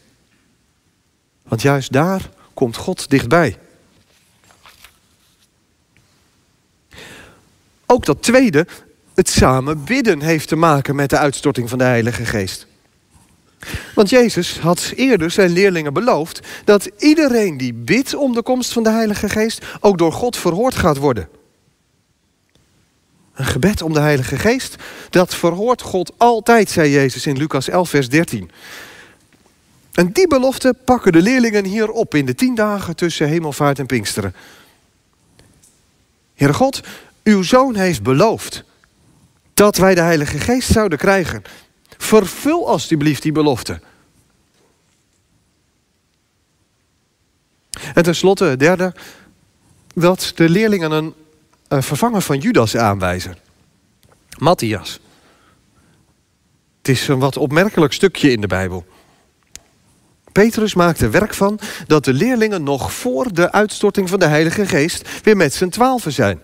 Want 1.43 1.62
juist 1.62 1.93
daar 1.93 2.31
komt 2.55 2.76
God 2.76 3.11
dichtbij. 3.11 3.59
Ook 7.87 8.05
dat 8.05 8.23
tweede, 8.23 8.67
het 9.15 9.29
samen 9.29 9.85
bidden, 9.85 10.21
heeft 10.21 10.49
te 10.49 10.57
maken 10.57 10.95
met 10.95 11.11
de 11.11 11.19
uitstorting 11.19 11.69
van 11.69 11.79
de 11.79 11.85
Heilige 11.85 12.25
Geest. 12.25 12.67
Want 13.95 14.11
Jezus 14.11 14.59
had 14.59 14.93
eerder 14.97 15.31
zijn 15.31 15.51
leerlingen 15.51 15.93
beloofd 15.93 16.41
dat 16.65 16.91
iedereen 16.99 17.57
die 17.57 17.75
bidt 17.75 18.15
om 18.15 18.33
de 18.33 18.43
komst 18.43 18.73
van 18.73 18.83
de 18.83 18.91
Heilige 18.91 19.29
Geest 19.29 19.65
ook 19.81 19.99
door 19.99 20.13
God 20.13 20.37
verhoord 20.37 20.75
gaat 20.75 20.97
worden. 20.97 21.29
Een 23.35 23.45
gebed 23.45 23.83
om 23.83 23.93
de 23.93 24.01
Heilige 24.01 24.37
Geest, 24.37 24.77
dat 25.11 25.35
verhoort 25.35 25.83
God 25.83 26.13
altijd, 26.17 26.71
zei 26.71 26.91
Jezus 26.91 27.27
in 27.27 27.37
Lucas 27.37 27.69
11, 27.69 27.89
vers 27.89 28.09
13. 28.09 28.51
En 29.93 30.13
die 30.13 30.29
belofte 30.29 30.75
pakken 30.85 31.13
de 31.13 31.23
leerlingen 31.23 31.65
hier 31.65 31.91
op 31.91 32.15
in 32.15 32.27
de 32.27 32.35
tien 32.35 32.55
dagen 32.55 32.97
tussen 32.97 33.29
hemelvaart 33.29 33.79
en 33.79 33.87
Pinksteren. 33.87 34.35
Heere 36.35 36.55
God, 36.55 36.81
uw 37.23 37.43
zoon 37.43 37.75
heeft 37.75 38.03
beloofd 38.03 38.65
dat 39.55 39.77
wij 39.77 39.95
de 39.95 40.01
Heilige 40.01 40.39
Geest 40.39 40.73
zouden 40.73 40.99
krijgen. 40.99 41.43
Vervul 41.97 42.69
alstublieft 42.69 43.23
die 43.23 43.33
belofte. 43.33 43.81
En 47.95 48.03
tenslotte, 48.03 48.57
derde, 48.57 48.95
dat 49.95 50.33
de 50.35 50.49
leerlingen 50.49 50.91
een, 50.91 51.15
vervanger 51.83 52.23
van 52.23 52.38
Judas 52.38 52.76
aanwijzen. 52.76 53.37
Matthias. 54.38 55.00
Het 56.79 56.88
is 56.88 57.09
een 57.09 57.19
wat 57.19 57.37
opmerkelijk 57.37 57.93
stukje 57.93 58.31
in 58.31 58.41
de 58.41 58.47
Bijbel. 58.47 58.87
Petrus 60.33 60.75
maakte 60.75 61.09
werk 61.09 61.35
van 61.35 61.59
dat 61.87 62.05
de 62.05 62.12
leerlingen 62.12 62.62
nog 62.62 62.93
voor 62.93 63.33
de 63.33 63.53
uitstorting 63.53 64.09
van 64.09 64.19
de 64.19 64.26
Heilige 64.26 64.67
Geest 64.67 65.23
weer 65.23 65.37
met 65.37 65.55
z'n 65.55 65.69
twaalfen 65.69 66.12
zijn. 66.12 66.43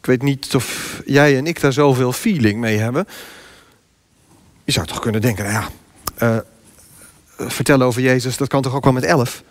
Ik 0.00 0.06
weet 0.06 0.22
niet 0.22 0.54
of 0.54 1.00
jij 1.04 1.36
en 1.36 1.46
ik 1.46 1.60
daar 1.60 1.72
zoveel 1.72 2.12
feeling 2.12 2.60
mee 2.60 2.78
hebben. 2.78 3.06
Je 4.64 4.72
zou 4.72 4.86
toch 4.86 5.00
kunnen 5.00 5.20
denken, 5.20 5.44
nou 5.44 5.56
ja, 5.56 5.68
uh, 6.22 7.48
vertellen 7.48 7.86
over 7.86 8.02
Jezus, 8.02 8.36
dat 8.36 8.48
kan 8.48 8.62
toch 8.62 8.74
ook 8.74 8.84
wel 8.84 8.92
met 8.92 9.04
elf? 9.04 9.42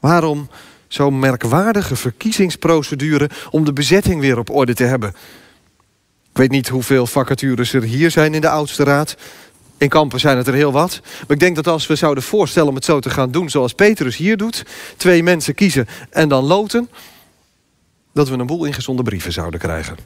Waarom 0.00 0.50
zo'n 0.88 1.18
merkwaardige 1.18 1.96
verkiezingsprocedure 1.96 3.30
om 3.50 3.64
de 3.64 3.72
bezetting 3.72 4.20
weer 4.20 4.38
op 4.38 4.50
orde 4.50 4.74
te 4.74 4.84
hebben? 4.84 5.08
Ik 6.30 6.36
weet 6.36 6.50
niet 6.50 6.68
hoeveel 6.68 7.06
vacatures 7.06 7.72
er 7.72 7.82
hier 7.82 8.10
zijn 8.10 8.34
in 8.34 8.40
de 8.40 8.48
oudste 8.48 8.84
raad. 8.84 9.16
In 9.78 9.88
kampen 9.88 10.20
zijn 10.20 10.36
het 10.36 10.46
er 10.46 10.54
heel 10.54 10.72
wat. 10.72 11.00
Maar 11.02 11.30
ik 11.30 11.40
denk 11.40 11.56
dat 11.56 11.66
als 11.66 11.86
we 11.86 11.94
zouden 11.94 12.22
voorstellen 12.22 12.68
om 12.68 12.74
het 12.74 12.84
zo 12.84 13.00
te 13.00 13.10
gaan 13.10 13.30
doen 13.30 13.50
zoals 13.50 13.72
Petrus 13.72 14.16
hier 14.16 14.36
doet, 14.36 14.64
twee 14.96 15.22
mensen 15.22 15.54
kiezen 15.54 15.86
en 16.10 16.28
dan 16.28 16.44
loten, 16.44 16.88
dat 18.18 18.28
we 18.28 18.38
een 18.38 18.46
boel 18.46 18.64
ingezonde 18.64 19.02
brieven 19.02 19.32
zouden 19.32 19.60
krijgen. 19.60 19.96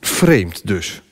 Vreemd 0.00 0.66
dus. 0.66 1.02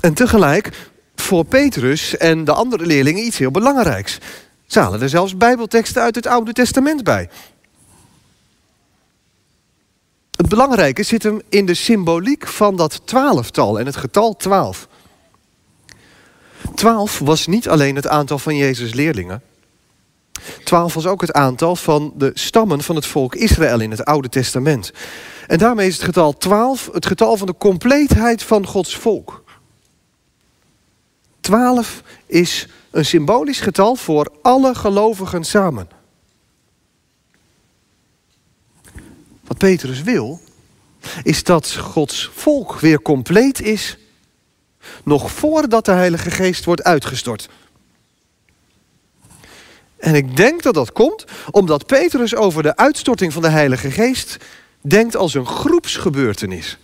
En 0.00 0.14
tegelijk 0.14 0.90
voor 1.14 1.44
Petrus 1.44 2.16
en 2.16 2.44
de 2.44 2.52
andere 2.52 2.86
leerlingen 2.86 3.24
iets 3.24 3.38
heel 3.38 3.50
belangrijks. 3.50 4.18
Ze 4.66 4.80
halen 4.80 5.02
er 5.02 5.08
zelfs 5.08 5.36
bijbelteksten 5.36 6.02
uit 6.02 6.14
het 6.14 6.26
Oude 6.26 6.52
Testament 6.52 7.04
bij. 7.04 7.28
Het 10.30 10.48
belangrijke 10.48 11.02
zit 11.02 11.22
hem 11.22 11.40
in 11.48 11.66
de 11.66 11.74
symboliek 11.74 12.46
van 12.46 12.76
dat 12.76 13.00
twaalftal 13.04 13.78
en 13.78 13.86
het 13.86 13.96
getal 13.96 14.36
twaalf. 14.36 14.88
Twaalf 16.74 17.18
was 17.18 17.46
niet 17.46 17.68
alleen 17.68 17.96
het 17.96 18.06
aantal 18.06 18.38
van 18.38 18.56
Jezus' 18.56 18.94
leerlingen, 18.94 19.42
Twaalf 20.70 20.94
was 20.94 21.06
ook 21.06 21.20
het 21.20 21.32
aantal 21.32 21.76
van 21.76 22.12
de 22.16 22.30
stammen 22.34 22.82
van 22.82 22.96
het 22.96 23.06
volk 23.06 23.34
Israël 23.34 23.80
in 23.80 23.90
het 23.90 24.04
Oude 24.04 24.28
Testament. 24.28 24.92
En 25.46 25.58
daarmee 25.58 25.86
is 25.86 25.94
het 25.94 26.04
getal 26.04 26.38
12 26.38 26.88
het 26.92 27.06
getal 27.06 27.36
van 27.36 27.46
de 27.46 27.54
compleetheid 27.58 28.42
van 28.42 28.66
Gods 28.66 28.96
volk. 28.96 29.44
12 31.40 32.02
is 32.26 32.68
een 32.90 33.04
symbolisch 33.04 33.60
getal 33.60 33.94
voor 33.94 34.32
alle 34.42 34.74
gelovigen 34.74 35.44
samen. 35.44 35.88
Wat 39.46 39.58
Petrus 39.58 40.02
wil, 40.02 40.40
is 41.22 41.44
dat 41.44 41.76
Gods 41.76 42.30
volk 42.34 42.78
weer 42.78 43.02
compleet 43.02 43.60
is, 43.60 43.98
nog 45.04 45.30
voordat 45.30 45.84
de 45.84 45.92
Heilige 45.92 46.30
Geest 46.30 46.64
wordt 46.64 46.82
uitgestort. 46.82 47.48
En 50.00 50.14
ik 50.14 50.36
denk 50.36 50.62
dat 50.62 50.74
dat 50.74 50.92
komt 50.92 51.24
omdat 51.50 51.86
Petrus 51.86 52.34
over 52.34 52.62
de 52.62 52.76
uitstorting 52.76 53.32
van 53.32 53.42
de 53.42 53.48
Heilige 53.48 53.90
Geest 53.90 54.36
denkt 54.80 55.16
als 55.16 55.34
een 55.34 55.46
groepsgebeurtenis. 55.46 56.78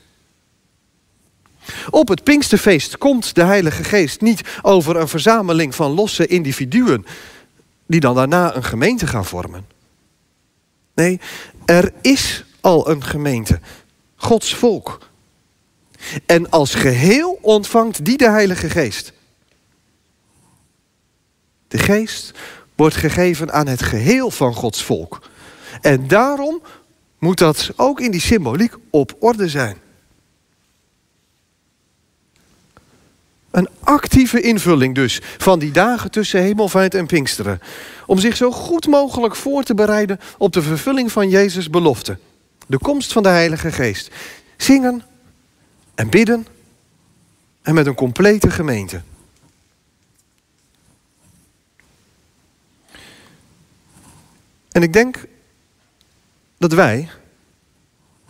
Op 1.90 2.08
het 2.08 2.25
Pinksterfeest 2.25 2.99
komt 2.99 3.35
de 3.35 3.44
Heilige 3.44 3.85
Geest 3.85 4.20
niet 4.20 4.58
over 4.62 4.96
een 4.96 5.08
verzameling 5.08 5.75
van 5.75 5.90
losse 5.90 6.26
individuen 6.26 7.06
die 7.87 8.00
dan 8.00 8.14
daarna 8.14 8.54
een 8.54 8.64
gemeente 8.64 9.06
gaan 9.06 9.25
vormen. 9.25 9.66
Nee, 10.94 11.20
er 11.64 11.92
is 12.00 12.44
al 12.61 12.90
een 12.90 13.04
gemeente, 13.04 13.61
Gods 14.16 14.54
volk. 14.54 14.99
En 16.26 16.50
als 16.50 16.75
geheel 16.75 17.38
ontvangt 17.40 18.04
die 18.04 18.16
de 18.16 18.30
Heilige 18.30 18.70
Geest. 18.70 19.12
De 21.68 21.78
Geest 21.78 22.32
wordt 22.76 22.97
gegeven 22.97 23.52
aan 23.52 23.66
het 23.66 23.83
geheel 23.83 24.30
van 24.30 24.54
Gods 24.54 24.85
volk. 24.85 25.28
En 25.80 26.09
daarom 26.09 26.62
moet 27.18 27.38
dat 27.38 27.71
ook 27.76 28.00
in 28.00 28.11
die 28.11 28.21
symboliek 28.21 28.75
op 28.90 29.16
orde 29.18 29.49
zijn. 29.49 29.76
Een 33.50 33.68
actieve 33.80 34.40
invulling 34.40 34.95
dus 34.95 35.21
van 35.38 35.59
die 35.59 35.71
dagen 35.71 36.11
tussen 36.11 36.40
hemelvaart 36.40 36.95
en 36.95 37.06
Pinksteren. 37.06 37.61
Om 38.06 38.18
zich 38.18 38.37
zo 38.37 38.50
goed 38.50 38.87
mogelijk 38.87 39.37
voor 39.37 39.62
te 39.62 39.75
bereiden 39.75 40.21
op 40.38 40.52
de 40.52 40.62
vervulling 40.62 41.12
van 41.12 41.28
Jezus' 41.28 41.71
belofte. 41.71 42.18
De 42.66 42.78
komst 42.78 43.12
van 43.12 43.23
de 43.23 43.28
Heilige 43.28 43.73
Geest. 43.73 44.11
Zingen 44.56 45.02
en 45.95 46.11
bidden 46.11 46.47
en 47.62 47.75
met 47.75 47.87
een 47.87 47.95
complete 47.95 48.50
gemeente. 48.50 49.00
En 54.76 54.83
ik 54.83 54.92
denk 54.92 55.25
dat 56.59 56.73
wij 56.73 57.09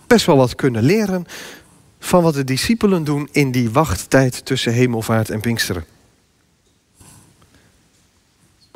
best 0.06 0.26
wel 0.26 0.36
wat 0.36 0.54
kunnen 0.54 0.82
leren 0.82 1.26
van 1.98 2.22
wat 2.22 2.34
de 2.34 2.44
discipelen 2.44 3.04
doen 3.04 3.28
in 3.32 3.50
die 3.50 3.70
wachttijd 3.70 4.44
tussen 4.44 4.72
hemelvaart 4.72 5.30
en 5.30 5.40
Pinksteren. 5.40 5.84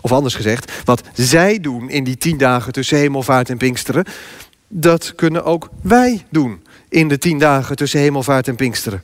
Of 0.01 0.13
anders 0.13 0.35
gezegd, 0.35 0.85
wat 0.85 1.03
zij 1.15 1.61
doen 1.61 1.91
in 1.91 2.05
die 2.05 2.17
tien 2.17 2.39
dagen 2.39 2.73
tussen 2.73 2.99
hemelvaart 2.99 3.51
en 3.51 3.59
Pinksteren, 3.59 4.05
dat 4.69 5.15
kunnen 5.15 5.45
ook 5.45 5.71
wij 5.83 6.27
doen 6.31 6.65
in 6.89 7.09
de 7.09 7.19
tien 7.19 7.39
dagen 7.39 7.77
tussen 7.77 8.01
hemelvaart 8.01 8.49
en 8.49 8.57
Pinksteren. 8.57 9.03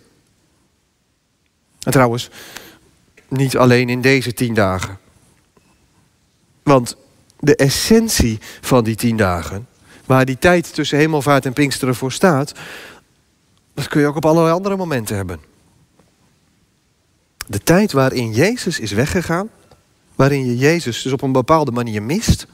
En 1.82 1.92
trouwens, 1.92 2.30
niet 3.28 3.56
alleen 3.56 3.88
in 3.88 4.00
deze 4.00 4.32
tien 4.32 4.54
dagen. 4.54 4.98
Want 6.62 6.96
de 7.46 7.56
essentie 7.56 8.38
van 8.60 8.84
die 8.84 8.94
tien 8.94 9.16
dagen, 9.16 9.66
waar 10.06 10.24
die 10.24 10.38
tijd 10.38 10.74
tussen 10.74 10.98
hemelvaart 10.98 11.46
en 11.46 11.52
Pinksteren 11.52 11.94
voor 11.94 12.12
staat, 12.12 12.52
dat 13.74 13.88
kun 13.88 14.00
je 14.00 14.06
ook 14.06 14.16
op 14.16 14.26
allerlei 14.26 14.54
andere 14.54 14.76
momenten 14.76 15.16
hebben. 15.16 15.40
De 17.46 17.62
tijd 17.62 17.92
waarin 17.92 18.32
Jezus 18.32 18.80
is 18.80 18.92
weggegaan, 18.92 19.48
waarin 20.14 20.46
je 20.46 20.56
Jezus 20.56 21.02
dus 21.02 21.12
op 21.12 21.22
een 21.22 21.32
bepaalde 21.32 21.70
manier 21.70 22.02
mist, 22.02 22.46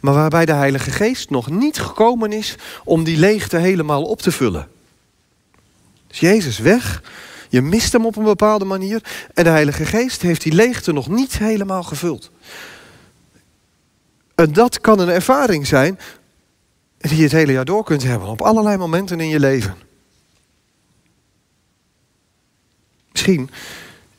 maar 0.00 0.14
waarbij 0.14 0.44
de 0.44 0.52
Heilige 0.52 0.90
Geest 0.90 1.30
nog 1.30 1.50
niet 1.50 1.78
gekomen 1.78 2.32
is 2.32 2.56
om 2.84 3.04
die 3.04 3.16
leegte 3.16 3.56
helemaal 3.56 4.02
op 4.02 4.22
te 4.22 4.32
vullen. 4.32 4.68
Dus 6.06 6.20
Jezus 6.20 6.58
weg, 6.58 7.02
je 7.48 7.62
mist 7.62 7.92
hem 7.92 8.06
op 8.06 8.16
een 8.16 8.24
bepaalde 8.24 8.64
manier 8.64 9.02
en 9.34 9.44
de 9.44 9.50
Heilige 9.50 9.84
Geest 9.84 10.22
heeft 10.22 10.42
die 10.42 10.52
leegte 10.52 10.92
nog 10.92 11.08
niet 11.08 11.38
helemaal 11.38 11.82
gevuld. 11.82 12.30
En 14.38 14.52
dat 14.52 14.80
kan 14.80 14.98
een 14.98 15.08
ervaring 15.08 15.66
zijn 15.66 15.98
die 16.98 17.16
je 17.16 17.22
het 17.22 17.32
hele 17.32 17.52
jaar 17.52 17.64
door 17.64 17.84
kunt 17.84 18.02
hebben, 18.02 18.28
op 18.28 18.42
allerlei 18.42 18.76
momenten 18.76 19.20
in 19.20 19.28
je 19.28 19.40
leven. 19.40 19.74
Misschien 23.12 23.50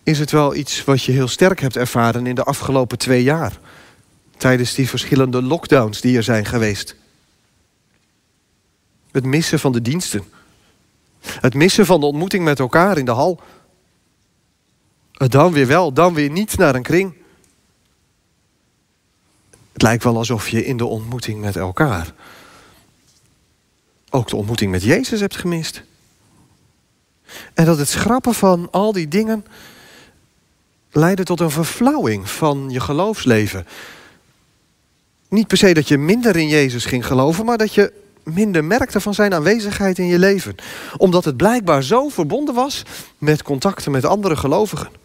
is 0.04 0.20
het 0.20 0.32
wel 0.32 0.56
iets 0.56 0.84
wat 0.84 1.04
je 1.04 1.12
heel 1.12 1.28
sterk 1.28 1.60
hebt 1.60 1.76
ervaren 1.76 2.28
in 2.28 2.36
de 2.36 2.44
afgelopen 2.44 2.98
twee 2.98 3.24
jaar. 3.24 3.60
Tijdens 4.38 4.74
die 4.74 4.90
verschillende 4.90 5.42
lockdowns 5.42 6.02
die 6.02 6.18
er 6.18 6.24
zijn 6.24 6.46
geweest. 6.46 6.96
Het 9.12 9.26
missen 9.26 9.60
van 9.60 9.72
de 9.72 9.82
diensten. 9.82 10.24
Het 11.22 11.54
missen 11.54 11.86
van 11.86 12.00
de 12.00 12.06
ontmoeting 12.06 12.44
met 12.44 12.60
elkaar 12.60 12.98
in 12.98 13.06
de 13.06 13.12
hal. 13.12 13.42
Dan 15.12 15.54
weer 15.54 15.68
wel, 15.68 15.94
dan 15.94 16.14
weer 16.14 16.30
niet 16.30 16.58
naar 16.58 16.76
een 16.76 16.84
kring. 16.84 17.14
Het 19.80 19.88
lijkt 19.88 20.04
wel 20.04 20.18
alsof 20.18 20.50
je 20.50 20.66
in 20.66 20.78
de 20.78 20.86
ontmoeting 20.86 21.42
met 21.42 21.56
elkaar 21.56 22.14
ook 24.10 24.28
de 24.28 24.36
ontmoeting 24.36 24.72
met 24.72 24.84
Jezus 24.84 25.20
hebt 25.20 25.36
gemist. 25.38 25.84
En 27.54 27.66
dat 27.66 27.78
het 27.78 27.90
schrappen 27.90 28.34
van 28.34 28.68
al 28.72 28.92
die 28.92 29.08
dingen 29.08 29.46
leidde 30.92 31.24
tot 31.24 31.40
een 31.40 31.50
verflauwing 31.50 32.30
van 32.30 32.70
je 32.70 32.80
geloofsleven. 32.80 33.68
Niet 35.30 35.48
per 35.48 35.58
se 35.58 35.74
dat 35.74 35.88
je 35.88 35.98
minder 35.98 36.36
in 36.36 36.48
Jezus 36.48 36.86
ging 36.86 37.06
geloven, 37.06 37.46
maar 37.46 37.58
dat 37.58 37.74
je 37.74 37.94
minder 38.24 38.64
merkte 38.64 39.02
van 39.02 39.14
zijn 39.14 39.34
aanwezigheid 39.34 39.98
in 39.98 40.08
je 40.08 40.20
leven. 40.20 40.56
Omdat 40.98 41.26
het 41.26 41.38
blijkbaar 41.38 41.84
zo 41.84 42.10
verbonden 42.10 42.56
was 42.56 42.84
met 43.18 43.44
contacten 43.44 43.92
met 43.92 44.06
andere 44.06 44.36
gelovigen. 44.36 44.99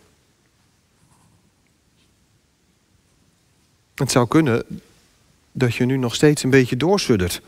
Het 3.95 4.11
zou 4.11 4.29
kunnen 4.29 4.65
dat 5.53 5.75
je 5.75 5.85
nu 5.85 5.97
nog 5.97 6.15
steeds 6.15 6.43
een 6.43 6.51
beetje 6.51 6.77
doorsuddert. 6.77 7.41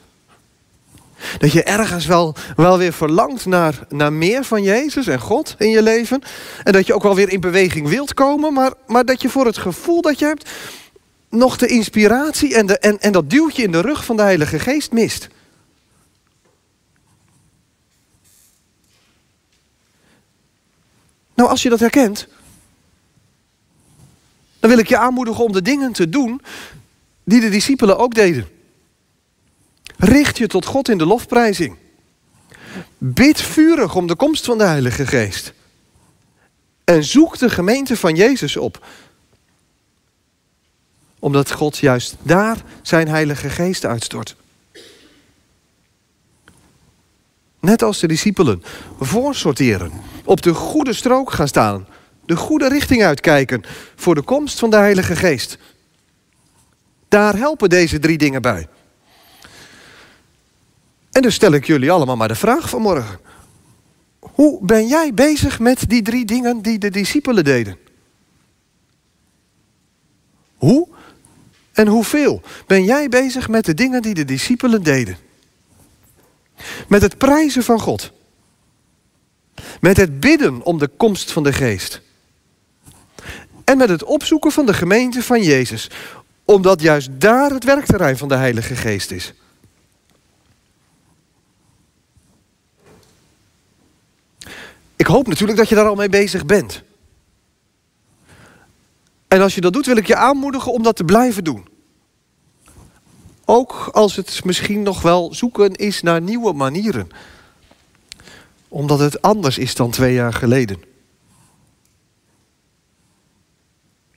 Dat 1.38 1.52
je 1.52 1.62
ergens 1.62 2.06
wel, 2.06 2.34
wel 2.56 2.78
weer 2.78 2.92
verlangt 2.92 3.46
naar, 3.46 3.86
naar 3.88 4.12
meer 4.12 4.44
van 4.44 4.62
Jezus 4.62 5.06
en 5.06 5.20
God 5.20 5.54
in 5.58 5.70
je 5.70 5.82
leven. 5.82 6.22
En 6.64 6.72
dat 6.72 6.86
je 6.86 6.94
ook 6.94 7.02
wel 7.02 7.14
weer 7.14 7.28
in 7.28 7.40
beweging 7.40 7.88
wilt 7.88 8.14
komen, 8.14 8.52
maar, 8.52 8.72
maar 8.86 9.04
dat 9.04 9.22
je 9.22 9.28
voor 9.28 9.46
het 9.46 9.58
gevoel 9.58 10.02
dat 10.02 10.18
je 10.18 10.24
hebt 10.24 10.50
nog 11.28 11.56
de 11.56 11.66
inspiratie 11.66 12.54
en, 12.54 12.66
de, 12.66 12.78
en, 12.78 13.00
en 13.00 13.12
dat 13.12 13.30
duwtje 13.30 13.62
in 13.62 13.72
de 13.72 13.80
rug 13.80 14.04
van 14.04 14.16
de 14.16 14.22
Heilige 14.22 14.58
Geest 14.58 14.92
mist. 14.92 15.28
Nou, 21.34 21.48
als 21.48 21.62
je 21.62 21.68
dat 21.68 21.80
herkent, 21.80 22.28
dan 24.66 24.74
wil 24.74 24.84
ik 24.84 24.90
je 24.90 24.98
aanmoedigen 24.98 25.44
om 25.44 25.52
de 25.52 25.62
dingen 25.62 25.92
te 25.92 26.08
doen 26.08 26.40
die 27.24 27.40
de 27.40 27.48
discipelen 27.48 27.98
ook 27.98 28.14
deden. 28.14 28.48
Richt 29.96 30.38
je 30.38 30.46
tot 30.46 30.64
God 30.64 30.88
in 30.88 30.98
de 30.98 31.06
lofprijzing. 31.06 31.76
Bid 32.98 33.40
vurig 33.40 33.94
om 33.94 34.06
de 34.06 34.16
komst 34.16 34.44
van 34.44 34.58
de 34.58 34.64
Heilige 34.64 35.06
Geest. 35.06 35.52
En 36.84 37.04
zoek 37.04 37.38
de 37.38 37.50
gemeente 37.50 37.96
van 37.96 38.14
Jezus 38.14 38.56
op. 38.56 38.86
Omdat 41.18 41.52
God 41.52 41.76
juist 41.76 42.16
daar 42.22 42.56
zijn 42.82 43.08
Heilige 43.08 43.50
Geest 43.50 43.84
uitstort. 43.84 44.36
Net 47.60 47.82
als 47.82 48.00
de 48.00 48.06
discipelen 48.06 48.62
voorsorteren, 49.00 49.92
op 50.24 50.42
de 50.42 50.54
goede 50.54 50.92
strook 50.92 51.32
gaan 51.32 51.48
staan, 51.48 51.86
de 52.26 52.36
goede 52.36 52.68
richting 52.68 53.02
uitkijken 53.02 53.62
voor 53.94 54.14
de 54.14 54.22
komst 54.22 54.58
van 54.58 54.70
de 54.70 54.76
Heilige 54.76 55.16
Geest. 55.16 55.58
Daar 57.08 57.36
helpen 57.36 57.68
deze 57.68 57.98
drie 57.98 58.18
dingen 58.18 58.42
bij. 58.42 58.68
En 61.10 61.22
dus 61.22 61.34
stel 61.34 61.52
ik 61.52 61.66
jullie 61.66 61.90
allemaal 61.90 62.16
maar 62.16 62.28
de 62.28 62.34
vraag 62.34 62.68
vanmorgen. 62.68 63.18
Hoe 64.18 64.64
ben 64.64 64.86
jij 64.86 65.14
bezig 65.14 65.58
met 65.58 65.88
die 65.88 66.02
drie 66.02 66.24
dingen 66.24 66.62
die 66.62 66.78
de 66.78 66.90
discipelen 66.90 67.44
deden? 67.44 67.78
Hoe 70.56 70.88
en 71.72 71.86
hoeveel 71.86 72.42
ben 72.66 72.84
jij 72.84 73.08
bezig 73.08 73.48
met 73.48 73.64
de 73.64 73.74
dingen 73.74 74.02
die 74.02 74.14
de 74.14 74.24
discipelen 74.24 74.82
deden? 74.82 75.16
Met 76.88 77.02
het 77.02 77.18
prijzen 77.18 77.62
van 77.62 77.80
God. 77.80 78.12
Met 79.80 79.96
het 79.96 80.20
bidden 80.20 80.62
om 80.62 80.78
de 80.78 80.88
komst 80.88 81.32
van 81.32 81.42
de 81.42 81.52
geest. 81.52 82.00
En 83.66 83.78
met 83.78 83.88
het 83.88 84.04
opzoeken 84.04 84.52
van 84.52 84.66
de 84.66 84.74
gemeente 84.74 85.22
van 85.22 85.42
Jezus. 85.42 85.90
Omdat 86.44 86.80
juist 86.80 87.08
daar 87.12 87.50
het 87.50 87.64
werkterrein 87.64 88.16
van 88.16 88.28
de 88.28 88.34
Heilige 88.34 88.76
Geest 88.76 89.10
is. 89.10 89.34
Ik 94.96 95.06
hoop 95.06 95.26
natuurlijk 95.26 95.58
dat 95.58 95.68
je 95.68 95.74
daar 95.74 95.86
al 95.86 95.94
mee 95.94 96.08
bezig 96.08 96.46
bent. 96.46 96.82
En 99.28 99.40
als 99.40 99.54
je 99.54 99.60
dat 99.60 99.72
doet, 99.72 99.86
wil 99.86 99.96
ik 99.96 100.06
je 100.06 100.16
aanmoedigen 100.16 100.72
om 100.72 100.82
dat 100.82 100.96
te 100.96 101.04
blijven 101.04 101.44
doen. 101.44 101.68
Ook 103.44 103.88
als 103.92 104.16
het 104.16 104.44
misschien 104.44 104.82
nog 104.82 105.02
wel 105.02 105.34
zoeken 105.34 105.74
is 105.74 106.02
naar 106.02 106.20
nieuwe 106.20 106.52
manieren. 106.52 107.08
Omdat 108.68 108.98
het 108.98 109.22
anders 109.22 109.58
is 109.58 109.74
dan 109.74 109.90
twee 109.90 110.14
jaar 110.14 110.32
geleden. 110.32 110.95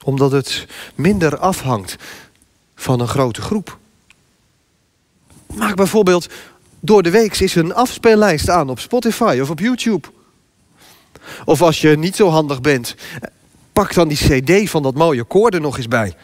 Omdat 0.10 0.32
het 0.32 0.67
minder 0.95 1.38
afhangt 1.38 1.95
van 2.76 3.00
een 3.00 3.08
grote 3.08 3.41
groep. 3.41 3.78
Maak 5.54 5.76
bijvoorbeeld 5.76 6.28
door 6.80 7.04
de 7.04 7.10
week 7.10 7.39
is 7.39 7.56
een 7.56 7.74
afspeellijst 7.74 8.50
aan 8.50 8.69
op 8.69 8.80
Spotify 8.80 9.39
of 9.41 9.50
op 9.50 9.60
YouTube. 9.60 10.08
Of 11.45 11.62
als 11.62 11.82
je 11.82 11.98
niet 11.98 12.15
zo 12.15 12.30
handig 12.30 12.62
bent, 12.62 12.95
pak 13.74 13.93
dan 13.93 14.08
die 14.08 14.17
cd 14.17 14.69
van 14.69 14.84
dat 14.84 14.95
mooie 14.95 15.24
koor 15.24 15.50
er 15.50 15.62
nog 15.62 15.78
eens 15.78 15.88
bij. 15.88 16.15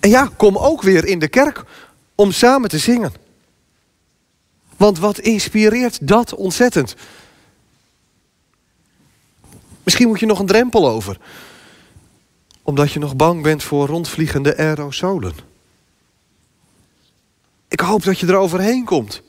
En 0.00 0.10
ja, 0.10 0.30
kom 0.36 0.56
ook 0.56 0.82
weer 0.82 1.04
in 1.04 1.18
de 1.18 1.28
kerk 1.28 1.64
om 2.14 2.32
samen 2.32 2.68
te 2.68 2.78
zingen. 2.78 3.12
Want 4.76 4.98
wat 4.98 5.18
inspireert 5.18 6.08
dat 6.08 6.34
ontzettend? 6.34 6.94
Misschien 9.86 10.08
moet 10.08 10.20
je 10.20 10.26
nog 10.26 10.38
een 10.38 10.46
drempel 10.46 10.88
over. 10.88 11.18
Omdat 12.62 12.92
je 12.92 12.98
nog 12.98 13.16
bang 13.16 13.42
bent 13.42 13.62
voor 13.62 13.86
rondvliegende 13.86 14.56
aerosolen. 14.56 15.32
Ik 17.68 17.80
hoop 17.80 18.04
dat 18.04 18.18
je 18.18 18.26
er 18.26 18.36
overheen 18.36 18.84
komt. 18.84 19.22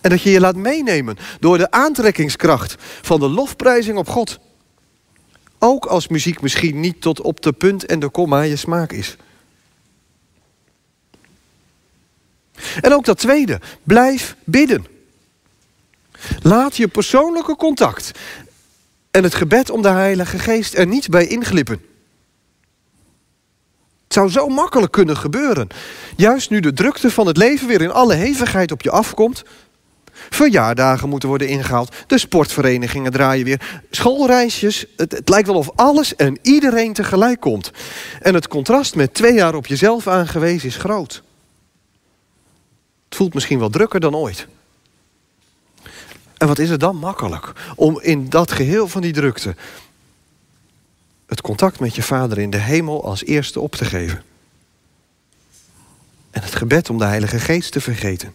En 0.00 0.10
dat 0.10 0.22
je 0.22 0.30
je 0.30 0.40
laat 0.40 0.56
meenemen 0.56 1.16
door 1.40 1.58
de 1.58 1.70
aantrekkingskracht 1.70 2.76
van 2.78 3.20
de 3.20 3.28
lofprijzing 3.28 3.98
op 3.98 4.08
God. 4.08 4.38
Ook 5.58 5.86
als 5.86 6.08
muziek 6.08 6.40
misschien 6.40 6.80
niet 6.80 7.00
tot 7.00 7.20
op 7.20 7.42
de 7.42 7.52
punt 7.52 7.86
en 7.86 8.00
de 8.00 8.08
komma 8.08 8.42
je 8.42 8.56
smaak 8.56 8.92
is. 8.92 9.16
En 12.80 12.92
ook 12.92 13.04
dat 13.04 13.18
tweede, 13.18 13.60
blijf 13.82 14.36
bidden. 14.44 14.86
Laat 16.42 16.76
je 16.76 16.88
persoonlijke 16.88 17.56
contact 17.56 18.10
en 19.12 19.22
het 19.22 19.34
gebed 19.34 19.70
om 19.70 19.82
de 19.82 19.88
Heilige 19.88 20.38
Geest 20.38 20.74
er 20.74 20.86
niet 20.86 21.08
bij 21.08 21.26
inglippen. 21.26 21.80
Het 24.04 24.12
zou 24.12 24.30
zo 24.30 24.48
makkelijk 24.48 24.92
kunnen 24.92 25.16
gebeuren. 25.16 25.68
Juist 26.16 26.50
nu 26.50 26.60
de 26.60 26.72
drukte 26.72 27.10
van 27.10 27.26
het 27.26 27.36
leven 27.36 27.68
weer 27.68 27.80
in 27.80 27.90
alle 27.90 28.14
hevigheid 28.14 28.72
op 28.72 28.82
je 28.82 28.90
afkomt. 28.90 29.42
Verjaardagen 30.12 31.08
moeten 31.08 31.28
worden 31.28 31.48
ingehaald. 31.48 31.94
De 32.06 32.18
sportverenigingen 32.18 33.12
draaien 33.12 33.44
weer. 33.44 33.80
Schoolreisjes. 33.90 34.86
Het, 34.96 35.12
het, 35.12 35.28
lijkt 35.28 35.46
wel 35.46 35.56
of 35.56 35.70
alles 35.74 36.16
en 36.16 36.38
iedereen 36.42 36.92
tegelijk 36.92 37.40
komt. 37.40 37.70
En 38.20 38.34
het 38.34 38.48
contrast 38.48 38.94
met 38.94 39.14
twee 39.14 39.34
jaar 39.34 39.54
op 39.54 39.66
jezelf 39.66 40.06
aangewezen 40.06 40.68
is 40.68 40.76
groot. 40.76 41.22
Het 43.04 43.16
voelt 43.16 43.34
misschien 43.34 43.58
wel 43.58 43.70
drukker 43.70 44.00
dan 44.00 44.14
ooit. 44.14 44.46
En 46.42 46.48
wat 46.48 46.58
is 46.58 46.70
het 46.70 46.80
dan 46.80 46.96
makkelijk 46.96 47.52
om 47.76 48.00
in 48.00 48.28
dat 48.28 48.52
geheel 48.52 48.88
van 48.88 49.00
die 49.02 49.12
drukte 49.12 49.54
het 51.26 51.40
contact 51.40 51.80
met 51.80 51.94
je 51.94 52.02
vader 52.02 52.38
in 52.38 52.50
de 52.50 52.58
hemel 52.58 53.04
als 53.04 53.24
eerste 53.24 53.60
op 53.60 53.74
te 53.74 53.84
geven. 53.84 54.22
En 56.30 56.42
het 56.42 56.54
gebed 56.54 56.90
om 56.90 56.98
de 56.98 57.04
Heilige 57.04 57.38
Geest 57.38 57.72
te 57.72 57.80
vergeten. 57.80 58.34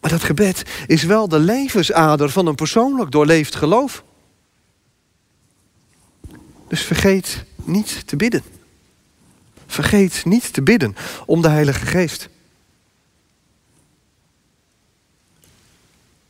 Maar 0.00 0.10
dat 0.10 0.22
gebed 0.22 0.62
is 0.86 1.02
wel 1.02 1.28
de 1.28 1.38
levensader 1.38 2.30
van 2.30 2.46
een 2.46 2.54
persoonlijk 2.54 3.10
doorleefd 3.10 3.54
geloof. 3.54 4.04
Dus 6.68 6.82
vergeet 6.82 7.44
niet 7.64 8.06
te 8.06 8.16
bidden. 8.16 8.42
Vergeet 9.66 10.24
niet 10.24 10.52
te 10.52 10.62
bidden 10.62 10.96
om 11.24 11.42
de 11.42 11.48
Heilige 11.48 11.86
Geest. 11.86 12.28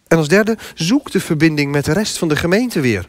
En 0.06 0.18
als 0.18 0.28
derde, 0.28 0.58
zoek 0.74 1.10
de 1.10 1.20
verbinding 1.20 1.72
met 1.72 1.84
de 1.84 1.92
rest 1.92 2.18
van 2.18 2.28
de 2.28 2.36
gemeente 2.36 2.80
weer. 2.80 3.08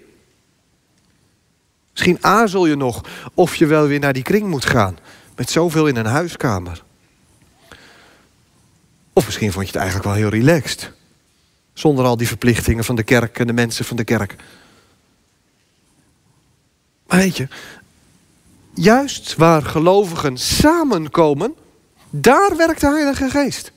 Misschien 1.92 2.18
aarzel 2.22 2.66
je 2.66 2.76
nog 2.76 3.04
of 3.34 3.56
je 3.56 3.66
wel 3.66 3.88
weer 3.88 4.00
naar 4.00 4.14
die 4.14 4.24
kring 4.24 4.48
moet 4.48 4.66
gaan. 4.66 4.98
Met 5.36 5.50
zoveel 5.50 5.88
in 5.88 5.96
een 5.96 6.06
huiskamer. 6.06 6.84
Of 9.14 9.26
misschien 9.26 9.52
vond 9.52 9.66
je 9.66 9.72
het 9.72 9.82
eigenlijk 9.82 10.10
wel 10.10 10.18
heel 10.18 10.40
relaxed. 10.40 10.92
Zonder 11.74 12.06
al 12.06 12.18
die 12.18 12.28
verplichtingen 12.28 12.84
van 12.84 12.96
de 12.96 13.04
kerk 13.04 13.40
en 13.40 13.48
de 13.48 13.54
mensen 13.54 13.86
van 13.86 13.98
de 13.98 14.04
kerk. 14.04 14.36
Maar 17.08 17.18
weet 17.20 17.38
je, 17.38 17.48
juist 18.74 19.36
waar 19.36 19.64
gelovigen 19.64 20.38
samenkomen, 20.38 21.56
daar 22.10 22.56
werkt 22.58 22.82
de 22.82 22.88
Heilige 22.88 23.30
Geest. 23.30 23.72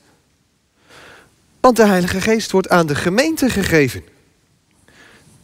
Want 1.61 1.75
de 1.75 1.85
Heilige 1.85 2.21
Geest 2.21 2.51
wordt 2.51 2.69
aan 2.69 2.87
de 2.87 2.95
gemeente 2.95 3.49
gegeven. 3.49 4.03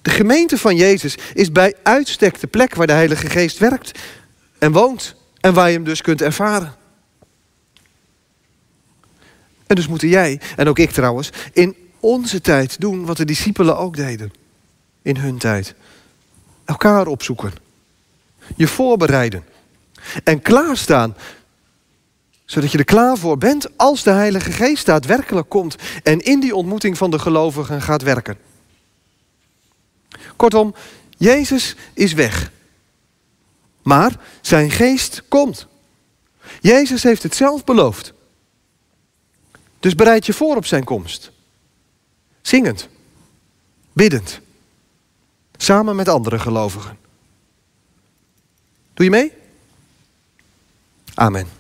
De 0.02 0.10
gemeente 0.10 0.58
van 0.58 0.76
Jezus 0.76 1.18
is 1.34 1.52
bij 1.52 1.76
uitstek 1.84 2.40
de 2.40 2.48
plek 2.48 2.76
waar 2.76 2.88
de 2.88 2.94
Heilige 2.94 3.30
Geest 3.30 3.58
werkt 3.58 4.00
en 4.58 4.72
woont 4.72 5.16
en 5.40 5.54
waar 5.54 5.68
je 5.68 5.74
hem 5.74 5.84
dus 5.84 6.02
kunt 6.02 6.22
ervaren. 6.22 6.76
En 9.68 9.76
dus 9.76 9.88
moeten 9.88 10.08
jij, 10.08 10.42
en 10.56 10.68
ook 10.68 10.80
ik 10.80 10.92
trouwens, 10.92 11.30
in 11.54 11.76
onze 12.00 12.42
tijd 12.42 12.80
doen 12.80 13.06
wat 13.06 13.18
de 13.18 13.26
discipelen 13.26 13.78
ook 13.78 13.96
deden. 13.96 14.34
In 15.02 15.18
hun 15.18 15.38
tijd. 15.38 15.74
Elkaar 16.66 17.08
opzoeken. 17.08 17.54
Je 18.56 18.68
voorbereiden. 18.68 19.44
En 20.24 20.42
klaarstaan. 20.42 21.16
Zodat 22.48 22.72
je 22.72 22.78
er 22.78 22.84
klaar 22.84 23.18
voor 23.18 23.38
bent 23.38 23.78
als 23.78 24.04
de 24.04 24.12
Heilige 24.12 24.52
Geest 24.52 24.86
daadwerkelijk 24.86 25.50
komt 25.50 25.76
en 26.04 26.20
in 26.20 26.40
die 26.40 26.56
ontmoeting 26.56 26.98
van 26.98 27.12
de 27.12 27.20
gelovigen 27.20 27.82
gaat 27.82 28.02
werken. 28.02 28.38
Kortom, 30.36 30.76
Jezus 31.18 31.76
is 31.94 32.14
weg. 32.14 32.52
Maar 33.82 34.20
zijn 34.42 34.72
geest 34.72 35.24
komt. 35.28 35.68
Jezus 36.62 37.04
heeft 37.04 37.24
het 37.24 37.36
zelf 37.36 37.64
beloofd. 37.64 38.14
Dus 39.80 39.96
bereid 39.96 40.26
je 40.26 40.34
voor 40.34 40.56
op 40.56 40.66
zijn 40.66 40.84
komst. 40.84 41.32
Zingend. 42.42 42.88
Biddend. 43.94 44.40
Samen 45.58 45.96
met 45.96 46.08
andere 46.08 46.40
gelovigen. 46.40 46.98
Doe 48.94 49.06
je 49.06 49.12
mee? 49.12 49.32
Amen. 51.14 51.57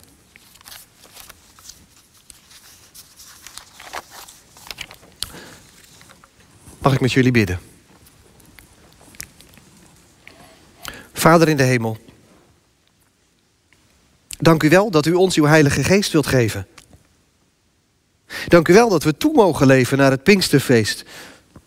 Mag 6.87 6.95
ik 6.95 7.01
met 7.01 7.11
jullie 7.11 7.31
bidden? 7.31 7.59
Vader 11.13 11.47
in 11.47 11.57
de 11.57 11.63
hemel, 11.63 11.97
dank 14.37 14.63
u 14.63 14.69
wel 14.69 14.91
dat 14.91 15.05
u 15.05 15.13
ons 15.13 15.35
uw 15.35 15.45
Heilige 15.45 15.83
Geest 15.83 16.11
wilt 16.11 16.27
geven. 16.27 16.67
Dank 18.47 18.67
u 18.67 18.73
wel 18.73 18.89
dat 18.89 19.03
we 19.03 19.17
toe 19.17 19.33
mogen 19.33 19.67
leven 19.67 19.97
naar 19.97 20.11
het 20.11 20.23
Pinksterfeest. 20.23 21.03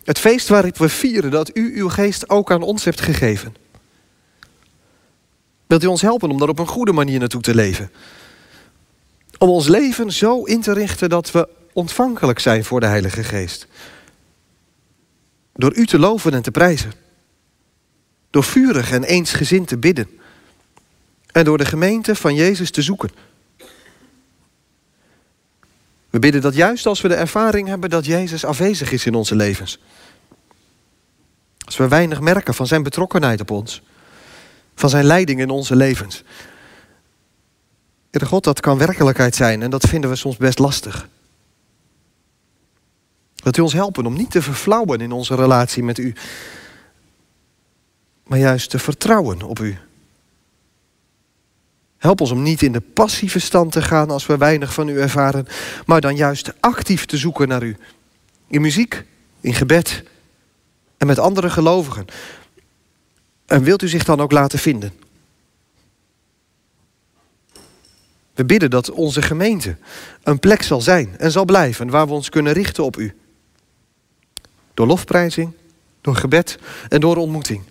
Het 0.03 0.19
feest 0.19 0.47
waarop 0.47 0.77
we 0.77 0.89
vieren 0.89 1.31
dat 1.31 1.57
u 1.57 1.77
uw 1.77 1.89
geest 1.89 2.29
ook 2.29 2.51
aan 2.51 2.61
ons 2.61 2.83
hebt 2.83 3.01
gegeven. 3.01 3.55
Wilt 5.67 5.83
u 5.83 5.87
ons 5.87 6.01
helpen 6.01 6.29
om 6.29 6.39
daar 6.39 6.49
op 6.49 6.59
een 6.59 6.67
goede 6.67 6.93
manier 6.93 7.19
naartoe 7.19 7.41
te 7.41 7.55
leven? 7.55 7.91
Om 9.37 9.49
ons 9.49 9.67
leven 9.67 10.11
zo 10.11 10.43
in 10.43 10.61
te 10.61 10.73
richten 10.73 11.09
dat 11.09 11.31
we 11.31 11.47
ontvankelijk 11.73 12.39
zijn 12.39 12.63
voor 12.63 12.79
de 12.79 12.85
Heilige 12.85 13.23
Geest. 13.23 13.67
Door 15.61 15.75
u 15.75 15.85
te 15.85 15.99
loven 15.99 16.33
en 16.33 16.41
te 16.41 16.51
prijzen. 16.51 16.93
Door 18.29 18.43
vurig 18.43 18.91
en 18.91 19.03
eensgezind 19.03 19.67
te 19.67 19.77
bidden. 19.77 20.07
En 21.31 21.45
door 21.45 21.57
de 21.57 21.65
gemeente 21.65 22.15
van 22.15 22.35
Jezus 22.35 22.71
te 22.71 22.81
zoeken. 22.81 23.09
We 26.09 26.19
bidden 26.19 26.41
dat 26.41 26.55
juist 26.55 26.85
als 26.85 27.01
we 27.01 27.07
de 27.07 27.15
ervaring 27.15 27.67
hebben 27.67 27.89
dat 27.89 28.05
Jezus 28.05 28.45
afwezig 28.45 28.91
is 28.91 29.05
in 29.05 29.15
onze 29.15 29.35
levens. 29.35 29.79
Als 31.65 31.77
we 31.77 31.87
weinig 31.87 32.19
merken 32.19 32.53
van 32.53 32.67
zijn 32.67 32.83
betrokkenheid 32.83 33.41
op 33.41 33.51
ons. 33.51 33.81
Van 34.75 34.89
zijn 34.89 35.05
leiding 35.05 35.39
in 35.39 35.49
onze 35.49 35.75
levens. 35.75 36.23
Heer 38.11 38.27
God, 38.27 38.43
dat 38.43 38.59
kan 38.59 38.77
werkelijkheid 38.77 39.35
zijn 39.35 39.61
en 39.61 39.69
dat 39.69 39.87
vinden 39.87 40.09
we 40.09 40.15
soms 40.15 40.37
best 40.37 40.59
lastig. 40.59 41.07
Dat 43.43 43.57
u 43.57 43.61
ons 43.61 43.73
helpen 43.73 44.05
om 44.05 44.13
niet 44.13 44.31
te 44.31 44.41
verflauwen 44.41 45.01
in 45.01 45.11
onze 45.11 45.35
relatie 45.35 45.83
met 45.83 45.97
u. 45.97 46.13
Maar 48.23 48.39
juist 48.39 48.69
te 48.69 48.79
vertrouwen 48.79 49.41
op 49.41 49.59
u 49.59 49.77
Help 52.01 52.21
ons 52.21 52.31
om 52.31 52.41
niet 52.41 52.61
in 52.61 52.71
de 52.71 52.81
passieve 52.81 53.39
stand 53.39 53.71
te 53.71 53.81
gaan 53.81 54.09
als 54.09 54.25
we 54.25 54.37
weinig 54.37 54.73
van 54.73 54.87
u 54.87 54.99
ervaren, 54.99 55.47
maar 55.85 56.01
dan 56.01 56.15
juist 56.15 56.53
actief 56.59 57.05
te 57.05 57.17
zoeken 57.17 57.47
naar 57.47 57.63
u. 57.63 57.77
In 58.47 58.61
muziek, 58.61 59.03
in 59.41 59.53
gebed 59.53 60.03
en 60.97 61.07
met 61.07 61.19
andere 61.19 61.49
gelovigen. 61.49 62.05
En 63.45 63.63
wilt 63.63 63.81
u 63.81 63.87
zich 63.87 64.03
dan 64.03 64.21
ook 64.21 64.31
laten 64.31 64.59
vinden? 64.59 64.93
We 68.33 68.45
bidden 68.45 68.69
dat 68.69 68.91
onze 68.91 69.21
gemeente 69.21 69.75
een 70.23 70.39
plek 70.39 70.61
zal 70.61 70.81
zijn 70.81 71.17
en 71.17 71.31
zal 71.31 71.45
blijven 71.45 71.89
waar 71.89 72.07
we 72.07 72.13
ons 72.13 72.29
kunnen 72.29 72.53
richten 72.53 72.83
op 72.83 72.97
u. 72.97 73.13
Door 74.81 74.89
lofprijzing, 74.89 75.53
door 76.01 76.15
gebed 76.15 76.57
en 76.89 77.01
door 77.01 77.17
ontmoeting. 77.17 77.63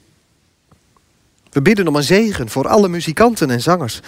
We 1.50 1.62
bidden 1.62 1.88
om 1.88 1.96
een 1.96 2.02
zegen 2.02 2.48
voor 2.48 2.68
alle 2.68 2.88
muzikanten 2.88 3.50
en 3.50 3.60
zangers. 3.60 4.00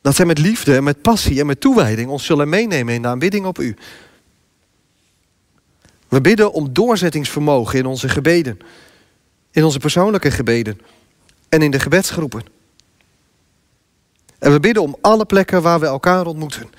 Dat 0.00 0.14
zij 0.14 0.24
met 0.24 0.38
liefde 0.38 0.76
en 0.76 0.84
met 0.84 1.02
passie 1.02 1.40
en 1.40 1.46
met 1.46 1.60
toewijding 1.60 2.08
ons 2.08 2.24
zullen 2.24 2.48
meenemen 2.48 2.94
in 2.94 3.02
de 3.02 3.08
aanbidding 3.08 3.46
op 3.46 3.58
u. 3.58 3.76
We 6.08 6.20
bidden 6.20 6.52
om 6.52 6.72
doorzettingsvermogen 6.72 7.78
in 7.78 7.86
onze 7.86 8.08
gebeden, 8.08 8.58
in 9.50 9.64
onze 9.64 9.78
persoonlijke 9.78 10.30
gebeden 10.30 10.80
en 11.48 11.62
in 11.62 11.70
de 11.70 11.80
gebedsgroepen. 11.80 12.42
En 14.38 14.52
we 14.52 14.60
bidden 14.60 14.82
om 14.82 14.96
alle 15.00 15.24
plekken 15.24 15.62
waar 15.62 15.80
we 15.80 15.86
elkaar 15.86 16.26
ontmoeten. 16.26 16.70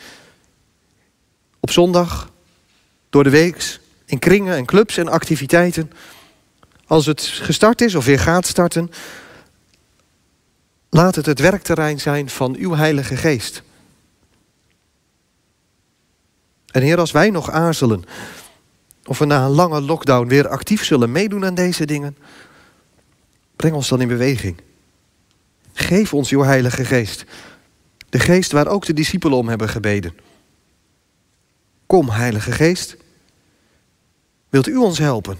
Op 1.59 1.71
zondag, 1.71 2.31
door 3.09 3.23
de 3.23 3.29
week, 3.29 3.79
in 4.09 4.19
kringen 4.19 4.55
en 4.55 4.65
clubs 4.65 4.97
en 4.97 5.07
activiteiten. 5.07 5.91
Als 6.87 7.05
het 7.05 7.21
gestart 7.21 7.81
is 7.81 7.95
of 7.95 8.05
weer 8.05 8.19
gaat 8.19 8.47
starten, 8.47 8.91
laat 10.89 11.15
het 11.15 11.25
het 11.25 11.39
werkterrein 11.39 11.99
zijn 11.99 12.29
van 12.29 12.55
uw 12.55 12.75
Heilige 12.75 13.17
Geest. 13.17 13.63
En 16.71 16.81
Heer, 16.81 16.97
als 16.97 17.11
wij 17.11 17.29
nog 17.29 17.51
aarzelen 17.51 18.03
of 19.05 19.17
we 19.17 19.25
na 19.25 19.45
een 19.45 19.51
lange 19.51 19.81
lockdown 19.81 20.27
weer 20.27 20.47
actief 20.47 20.85
zullen 20.85 21.11
meedoen 21.11 21.45
aan 21.45 21.55
deze 21.55 21.85
dingen, 21.85 22.17
breng 23.55 23.75
ons 23.75 23.87
dan 23.87 24.01
in 24.01 24.07
beweging. 24.07 24.57
Geef 25.73 26.13
ons 26.13 26.29
uw 26.31 26.43
Heilige 26.43 26.85
Geest. 26.85 27.25
De 28.09 28.19
geest 28.19 28.51
waar 28.51 28.67
ook 28.67 28.85
de 28.85 28.93
discipelen 28.93 29.37
om 29.37 29.47
hebben 29.47 29.69
gebeden. 29.69 30.13
Kom, 31.85 32.09
Heilige 32.09 32.51
Geest. 32.51 32.97
Wilt 34.49 34.67
u 34.67 34.75
ons 34.75 34.97
helpen 34.97 35.39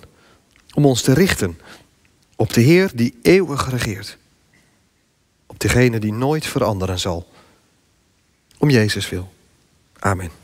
om 0.73 0.85
ons 0.85 1.01
te 1.01 1.13
richten 1.13 1.59
op 2.35 2.53
de 2.53 2.61
Heer 2.61 2.91
die 2.93 3.17
eeuwig 3.21 3.69
regeert? 3.69 4.17
Op 5.45 5.59
degene 5.59 5.99
die 5.99 6.13
nooit 6.13 6.45
veranderen 6.45 6.99
zal. 6.99 7.27
Om 8.57 8.69
Jezus 8.69 9.09
wil. 9.09 9.33
Amen. 9.99 10.38